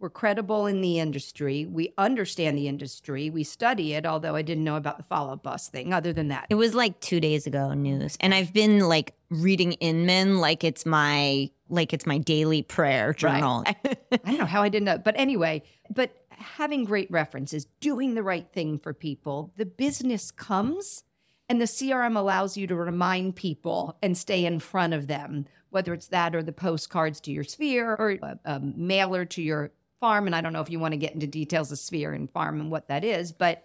We're 0.00 0.10
credible 0.10 0.66
in 0.66 0.80
the 0.80 1.00
industry. 1.00 1.66
We 1.66 1.92
understand 1.98 2.56
the 2.56 2.68
industry. 2.68 3.30
We 3.30 3.42
study 3.42 3.94
it, 3.94 4.06
although 4.06 4.36
I 4.36 4.42
didn't 4.42 4.62
know 4.62 4.76
about 4.76 4.96
the 4.96 5.02
Follow 5.04 5.32
Up 5.32 5.42
Boss 5.42 5.68
thing. 5.68 5.92
Other 5.92 6.12
than 6.12 6.28
that, 6.28 6.46
It 6.50 6.54
was 6.54 6.74
like 6.74 7.00
two 7.00 7.18
days 7.18 7.46
ago 7.46 7.74
news, 7.74 8.16
and 8.20 8.32
I've 8.32 8.52
been 8.52 8.88
like 8.88 9.14
reading 9.28 9.72
Inman 9.72 10.38
like 10.38 10.62
it's 10.62 10.86
my 10.86 11.50
like 11.68 11.92
it's 11.92 12.06
my 12.06 12.18
daily 12.18 12.62
prayer 12.62 13.12
journal. 13.12 13.64
I 13.66 13.96
don't 14.24 14.38
know 14.38 14.46
how 14.46 14.62
I 14.62 14.68
didn't 14.68 14.86
know. 14.86 14.98
But 14.98 15.14
anyway, 15.18 15.62
but 15.90 16.12
having 16.30 16.84
great 16.84 17.10
references, 17.10 17.66
doing 17.80 18.14
the 18.14 18.22
right 18.22 18.46
thing 18.52 18.78
for 18.78 18.94
people, 18.94 19.52
the 19.56 19.66
business 19.66 20.30
comes 20.30 21.04
and 21.48 21.60
the 21.60 21.64
CRM 21.66 22.16
allows 22.16 22.56
you 22.56 22.66
to 22.66 22.74
remind 22.74 23.36
people 23.36 23.96
and 24.02 24.16
stay 24.16 24.44
in 24.44 24.60
front 24.60 24.94
of 24.94 25.06
them, 25.06 25.46
whether 25.70 25.94
it's 25.94 26.08
that 26.08 26.34
or 26.34 26.42
the 26.42 26.52
postcards 26.52 27.20
to 27.22 27.32
your 27.32 27.44
sphere 27.44 27.96
or 27.98 28.10
a, 28.22 28.38
a 28.44 28.60
mailer 28.60 29.24
to 29.24 29.42
your 29.42 29.72
farm. 30.00 30.26
And 30.26 30.34
I 30.34 30.40
don't 30.40 30.52
know 30.52 30.60
if 30.60 30.70
you 30.70 30.78
want 30.78 30.92
to 30.92 30.98
get 30.98 31.14
into 31.14 31.26
details 31.26 31.72
of 31.72 31.78
sphere 31.78 32.12
and 32.12 32.30
farm 32.30 32.60
and 32.60 32.70
what 32.70 32.88
that 32.88 33.04
is, 33.04 33.32
but 33.32 33.64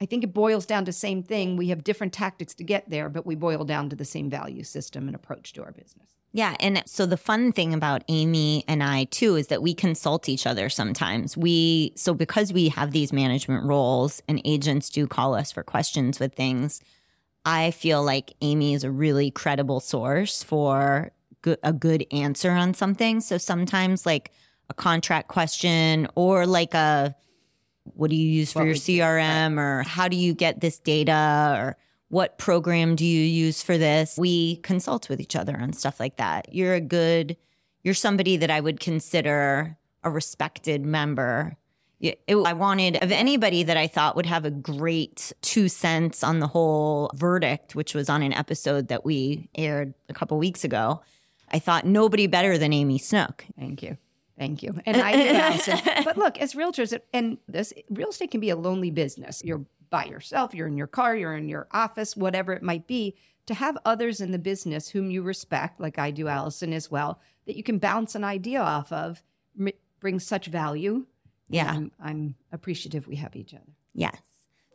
I 0.00 0.06
think 0.06 0.22
it 0.22 0.32
boils 0.32 0.66
down 0.66 0.84
to 0.84 0.90
the 0.90 0.92
same 0.92 1.22
thing. 1.22 1.56
We 1.56 1.68
have 1.68 1.82
different 1.82 2.12
tactics 2.12 2.54
to 2.54 2.64
get 2.64 2.88
there, 2.88 3.08
but 3.08 3.26
we 3.26 3.34
boil 3.34 3.64
down 3.64 3.88
to 3.90 3.96
the 3.96 4.04
same 4.04 4.30
value 4.30 4.62
system 4.62 5.08
and 5.08 5.14
approach 5.14 5.52
to 5.54 5.64
our 5.64 5.72
business. 5.72 6.08
Yeah. 6.32 6.56
And 6.60 6.82
so 6.86 7.06
the 7.06 7.16
fun 7.16 7.52
thing 7.52 7.72
about 7.72 8.04
Amy 8.08 8.62
and 8.68 8.82
I 8.82 9.04
too 9.04 9.34
is 9.36 9.46
that 9.48 9.62
we 9.62 9.74
consult 9.74 10.28
each 10.28 10.46
other 10.46 10.68
sometimes. 10.68 11.36
We, 11.36 11.92
so 11.96 12.12
because 12.14 12.52
we 12.52 12.68
have 12.68 12.92
these 12.92 13.12
management 13.12 13.64
roles 13.64 14.22
and 14.28 14.40
agents 14.44 14.90
do 14.90 15.06
call 15.06 15.34
us 15.34 15.50
for 15.50 15.62
questions 15.62 16.20
with 16.20 16.34
things, 16.34 16.80
I 17.44 17.70
feel 17.70 18.02
like 18.04 18.34
Amy 18.42 18.74
is 18.74 18.84
a 18.84 18.90
really 18.90 19.30
credible 19.30 19.80
source 19.80 20.42
for 20.42 21.12
go- 21.40 21.56
a 21.62 21.72
good 21.72 22.06
answer 22.12 22.50
on 22.50 22.74
something. 22.74 23.20
So 23.20 23.38
sometimes 23.38 24.04
like 24.04 24.30
a 24.70 24.74
contract 24.74 25.28
question 25.28 26.08
or 26.14 26.46
like 26.46 26.74
a, 26.74 27.14
what 27.84 28.10
do 28.10 28.16
you 28.16 28.28
use 28.28 28.52
for 28.52 28.60
What 28.60 28.66
your 28.66 28.74
CRM 28.74 29.58
or 29.58 29.82
how 29.82 30.08
do 30.08 30.16
you 30.16 30.34
get 30.34 30.60
this 30.60 30.78
data 30.78 31.54
or 31.58 31.76
what 32.08 32.38
program 32.38 32.96
do 32.96 33.04
you 33.04 33.22
use 33.22 33.62
for 33.62 33.76
this? 33.78 34.16
We 34.18 34.56
consult 34.56 35.08
with 35.08 35.20
each 35.20 35.36
other 35.36 35.56
on 35.58 35.72
stuff 35.72 35.98
like 36.00 36.16
that. 36.16 36.54
You're 36.54 36.74
a 36.74 36.80
good, 36.80 37.36
you're 37.82 37.94
somebody 37.94 38.36
that 38.38 38.50
I 38.50 38.60
would 38.60 38.80
consider 38.80 39.76
a 40.04 40.10
respected 40.10 40.84
member. 40.84 41.56
It- 42.00 42.20
it- 42.26 42.36
I 42.36 42.52
wanted 42.52 43.02
of 43.02 43.10
anybody 43.10 43.62
that 43.64 43.76
I 43.76 43.88
thought 43.88 44.16
would 44.16 44.26
have 44.26 44.44
a 44.44 44.50
great 44.50 45.32
two 45.42 45.68
cents 45.68 46.22
on 46.22 46.38
the 46.38 46.46
whole 46.46 47.10
verdict, 47.14 47.74
which 47.74 47.94
was 47.94 48.08
on 48.08 48.22
an 48.22 48.32
episode 48.32 48.88
that 48.88 49.04
we 49.04 49.48
aired 49.54 49.94
a 50.08 50.14
couple 50.14 50.38
weeks 50.38 50.62
ago. 50.64 51.00
I 51.50 51.58
thought 51.58 51.84
nobody 51.86 52.26
better 52.26 52.56
than 52.58 52.72
Amy 52.72 52.98
Snook. 52.98 53.44
Thank 53.58 53.82
you. 53.82 53.96
Thank 54.38 54.62
you. 54.62 54.74
And 54.86 54.96
I 54.98 55.12
do, 55.12 55.28
Allyson. 55.28 55.78
But 56.04 56.16
look, 56.16 56.38
as 56.38 56.54
realtors, 56.54 56.98
and 57.12 57.38
this 57.48 57.72
real 57.90 58.10
estate 58.10 58.30
can 58.30 58.40
be 58.40 58.50
a 58.50 58.56
lonely 58.56 58.90
business. 58.90 59.42
You're 59.44 59.64
by 59.90 60.04
yourself, 60.04 60.54
you're 60.54 60.68
in 60.68 60.76
your 60.76 60.86
car, 60.86 61.16
you're 61.16 61.36
in 61.36 61.48
your 61.48 61.66
office, 61.72 62.16
whatever 62.16 62.52
it 62.52 62.62
might 62.62 62.86
be. 62.86 63.16
To 63.46 63.54
have 63.54 63.78
others 63.84 64.20
in 64.20 64.30
the 64.30 64.38
business 64.38 64.90
whom 64.90 65.10
you 65.10 65.22
respect, 65.22 65.80
like 65.80 65.98
I 65.98 66.10
do, 66.10 66.28
Allyson, 66.28 66.74
as 66.74 66.90
well, 66.90 67.18
that 67.46 67.56
you 67.56 67.62
can 67.62 67.78
bounce 67.78 68.14
an 68.14 68.22
idea 68.22 68.60
off 68.60 68.92
of, 68.92 69.22
brings 70.00 70.24
such 70.26 70.46
value. 70.46 71.06
Yeah. 71.48 71.72
I'm, 71.72 71.92
I'm 71.98 72.34
appreciative 72.52 73.08
we 73.08 73.16
have 73.16 73.34
each 73.34 73.54
other. 73.54 73.72
Yes. 73.94 74.20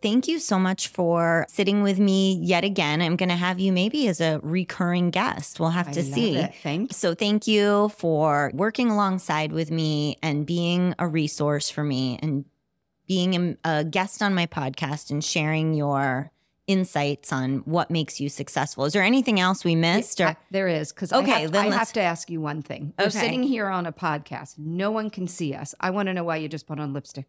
Thank 0.03 0.27
you 0.27 0.37
so 0.37 0.59
much 0.59 0.89
for 0.89 1.45
sitting 1.49 1.81
with 1.81 1.97
me 1.97 2.35
yet 2.41 2.63
again. 2.65 3.01
I'm 3.01 3.15
going 3.15 3.29
to 3.29 3.35
have 3.37 3.57
you 3.59 3.71
maybe 3.71 4.07
as 4.09 4.19
a 4.19 4.39
recurring 4.43 5.09
guest. 5.11 5.61
We'll 5.61 5.69
have 5.69 5.87
I 5.87 5.91
to 5.93 6.03
see. 6.03 6.35
it. 6.35 6.53
Thanks. 6.61 6.97
So, 6.97 7.15
thank 7.15 7.47
you 7.47 7.87
for 7.97 8.51
working 8.53 8.91
alongside 8.91 9.53
with 9.53 9.71
me 9.71 10.17
and 10.21 10.45
being 10.45 10.93
a 10.99 11.07
resource 11.07 11.69
for 11.69 11.85
me 11.85 12.19
and 12.21 12.43
being 13.07 13.57
a, 13.63 13.83
guest 13.85 14.21
on 14.21 14.35
my 14.35 14.45
podcast 14.45 15.09
and 15.09 15.23
sharing 15.23 15.73
your 15.73 16.31
insights 16.67 17.31
on 17.31 17.59
what 17.59 17.89
makes 17.89 18.19
you 18.19 18.27
successful. 18.27 18.83
Is 18.85 18.93
there 18.93 19.03
anything 19.03 19.39
else 19.39 19.63
we 19.63 19.75
missed? 19.75 20.19
Or 20.19 20.27
I- 20.27 20.37
there 20.51 20.67
is 20.67 20.91
because 20.91 21.13
Okay, 21.13 21.31
I, 21.33 21.39
have, 21.41 21.51
then 21.53 21.71
I 21.71 21.75
have 21.77 21.93
to 21.93 22.01
ask 22.01 22.29
you 22.29 22.41
one 22.41 22.61
thing. 22.61 22.93
We're 22.99 23.05
Okay. 23.05 23.19
sitting 23.19 23.43
here 23.43 23.67
on 23.67 23.85
a 23.85 23.91
podcast. 23.93 24.57
No 24.57 24.91
one 24.91 25.09
can 25.09 25.27
see 25.27 25.53
us. 25.53 25.73
I 25.79 25.91
want 25.91 26.07
to 26.07 26.13
know 26.13 26.23
why 26.25 26.37
you 26.37 26.49
just 26.49 26.67
put 26.67 26.79
on 26.79 26.91
lipstick. 26.93 27.25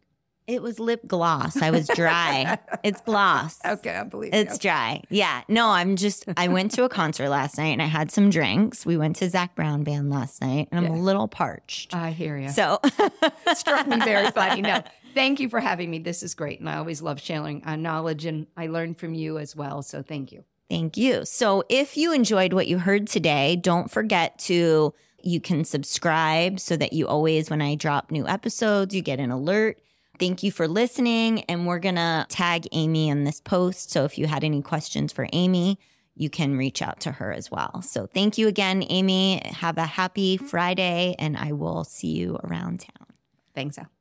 It 0.47 0.61
was 0.61 0.79
lip 0.79 1.01
gloss. 1.07 1.57
I 1.57 1.71
was 1.71 1.87
dry. 1.87 2.59
it's 2.83 3.01
gloss. 3.01 3.57
Okay, 3.65 3.95
I 3.95 4.03
believe 4.03 4.33
It's 4.33 4.53
you. 4.55 4.59
dry. 4.69 5.01
Yeah. 5.09 5.41
No, 5.47 5.69
I'm 5.69 5.95
just, 5.95 6.25
I 6.37 6.49
went 6.49 6.71
to 6.73 6.83
a 6.83 6.89
concert 6.89 7.29
last 7.29 7.57
night 7.57 7.69
and 7.73 7.81
I 7.81 7.87
had 7.87 8.11
some 8.11 8.29
drinks. 8.29 8.85
We 8.85 8.95
went 8.95 9.15
to 9.17 9.29
Zac 9.29 9.55
Brown 9.55 9.83
Band 9.83 10.11
last 10.11 10.41
night 10.41 10.67
and 10.71 10.85
I'm 10.85 10.91
a 10.93 10.99
little 10.99 11.27
parched. 11.27 11.95
I 11.95 12.11
hear 12.11 12.37
you. 12.37 12.49
So, 12.49 12.79
it 12.83 13.57
struck 13.57 13.87
me 13.87 13.97
very 14.01 14.29
funny. 14.31 14.61
No, 14.61 14.83
thank 15.15 15.39
you 15.39 15.49
for 15.49 15.59
having 15.59 15.89
me. 15.89 15.97
This 15.97 16.21
is 16.21 16.35
great. 16.35 16.59
And 16.59 16.69
I 16.69 16.77
always 16.77 17.01
love 17.01 17.19
sharing 17.19 17.65
uh, 17.65 17.75
knowledge, 17.75 18.25
and 18.25 18.45
I 18.55 18.67
learned 18.67 18.99
from 18.99 19.15
you 19.15 19.39
as 19.39 19.55
well. 19.55 19.81
So 19.81 20.03
thank 20.03 20.31
you. 20.31 20.43
thank 20.69 20.95
you. 20.95 21.25
So, 21.25 21.63
if 21.69 21.97
you 21.97 22.13
enjoyed 22.13 22.53
what 22.53 22.67
you 22.67 22.77
heard 22.77 23.07
today, 23.07 23.55
don't 23.55 23.89
forget 23.89 24.37
to, 24.39 24.93
you 25.23 25.39
can 25.41 25.65
subscribe 25.65 26.59
so 26.59 26.77
that 26.77 26.93
you 26.93 27.07
always, 27.07 27.49
when 27.49 27.61
I 27.63 27.73
drop 27.73 28.11
new 28.11 28.27
episodes, 28.27 28.93
you 28.93 29.01
get 29.01 29.19
an 29.19 29.31
alert. 29.31 29.79
Thank 30.19 30.43
you 30.43 30.51
for 30.51 30.67
listening. 30.67 31.43
And 31.43 31.67
we're 31.67 31.79
going 31.79 31.95
to 31.95 32.25
tag 32.29 32.67
Amy 32.71 33.09
in 33.09 33.23
this 33.23 33.41
post. 33.41 33.91
So, 33.91 34.03
if 34.05 34.17
you 34.17 34.27
had 34.27 34.43
any 34.43 34.61
questions 34.61 35.11
for 35.11 35.27
Amy, 35.33 35.79
you 36.15 36.29
can 36.29 36.57
reach 36.57 36.81
out 36.81 36.99
to 37.01 37.11
her 37.11 37.33
as 37.33 37.51
well. 37.51 37.81
So, 37.81 38.07
thank 38.07 38.37
you 38.37 38.47
again, 38.47 38.83
Amy. 38.89 39.41
Have 39.45 39.77
a 39.77 39.85
happy 39.85 40.37
Friday, 40.37 41.15
and 41.19 41.37
I 41.37 41.51
will 41.51 41.83
see 41.83 42.11
you 42.11 42.39
around 42.43 42.81
town. 42.81 43.07
Thanks, 43.53 43.77
Al. 43.77 43.94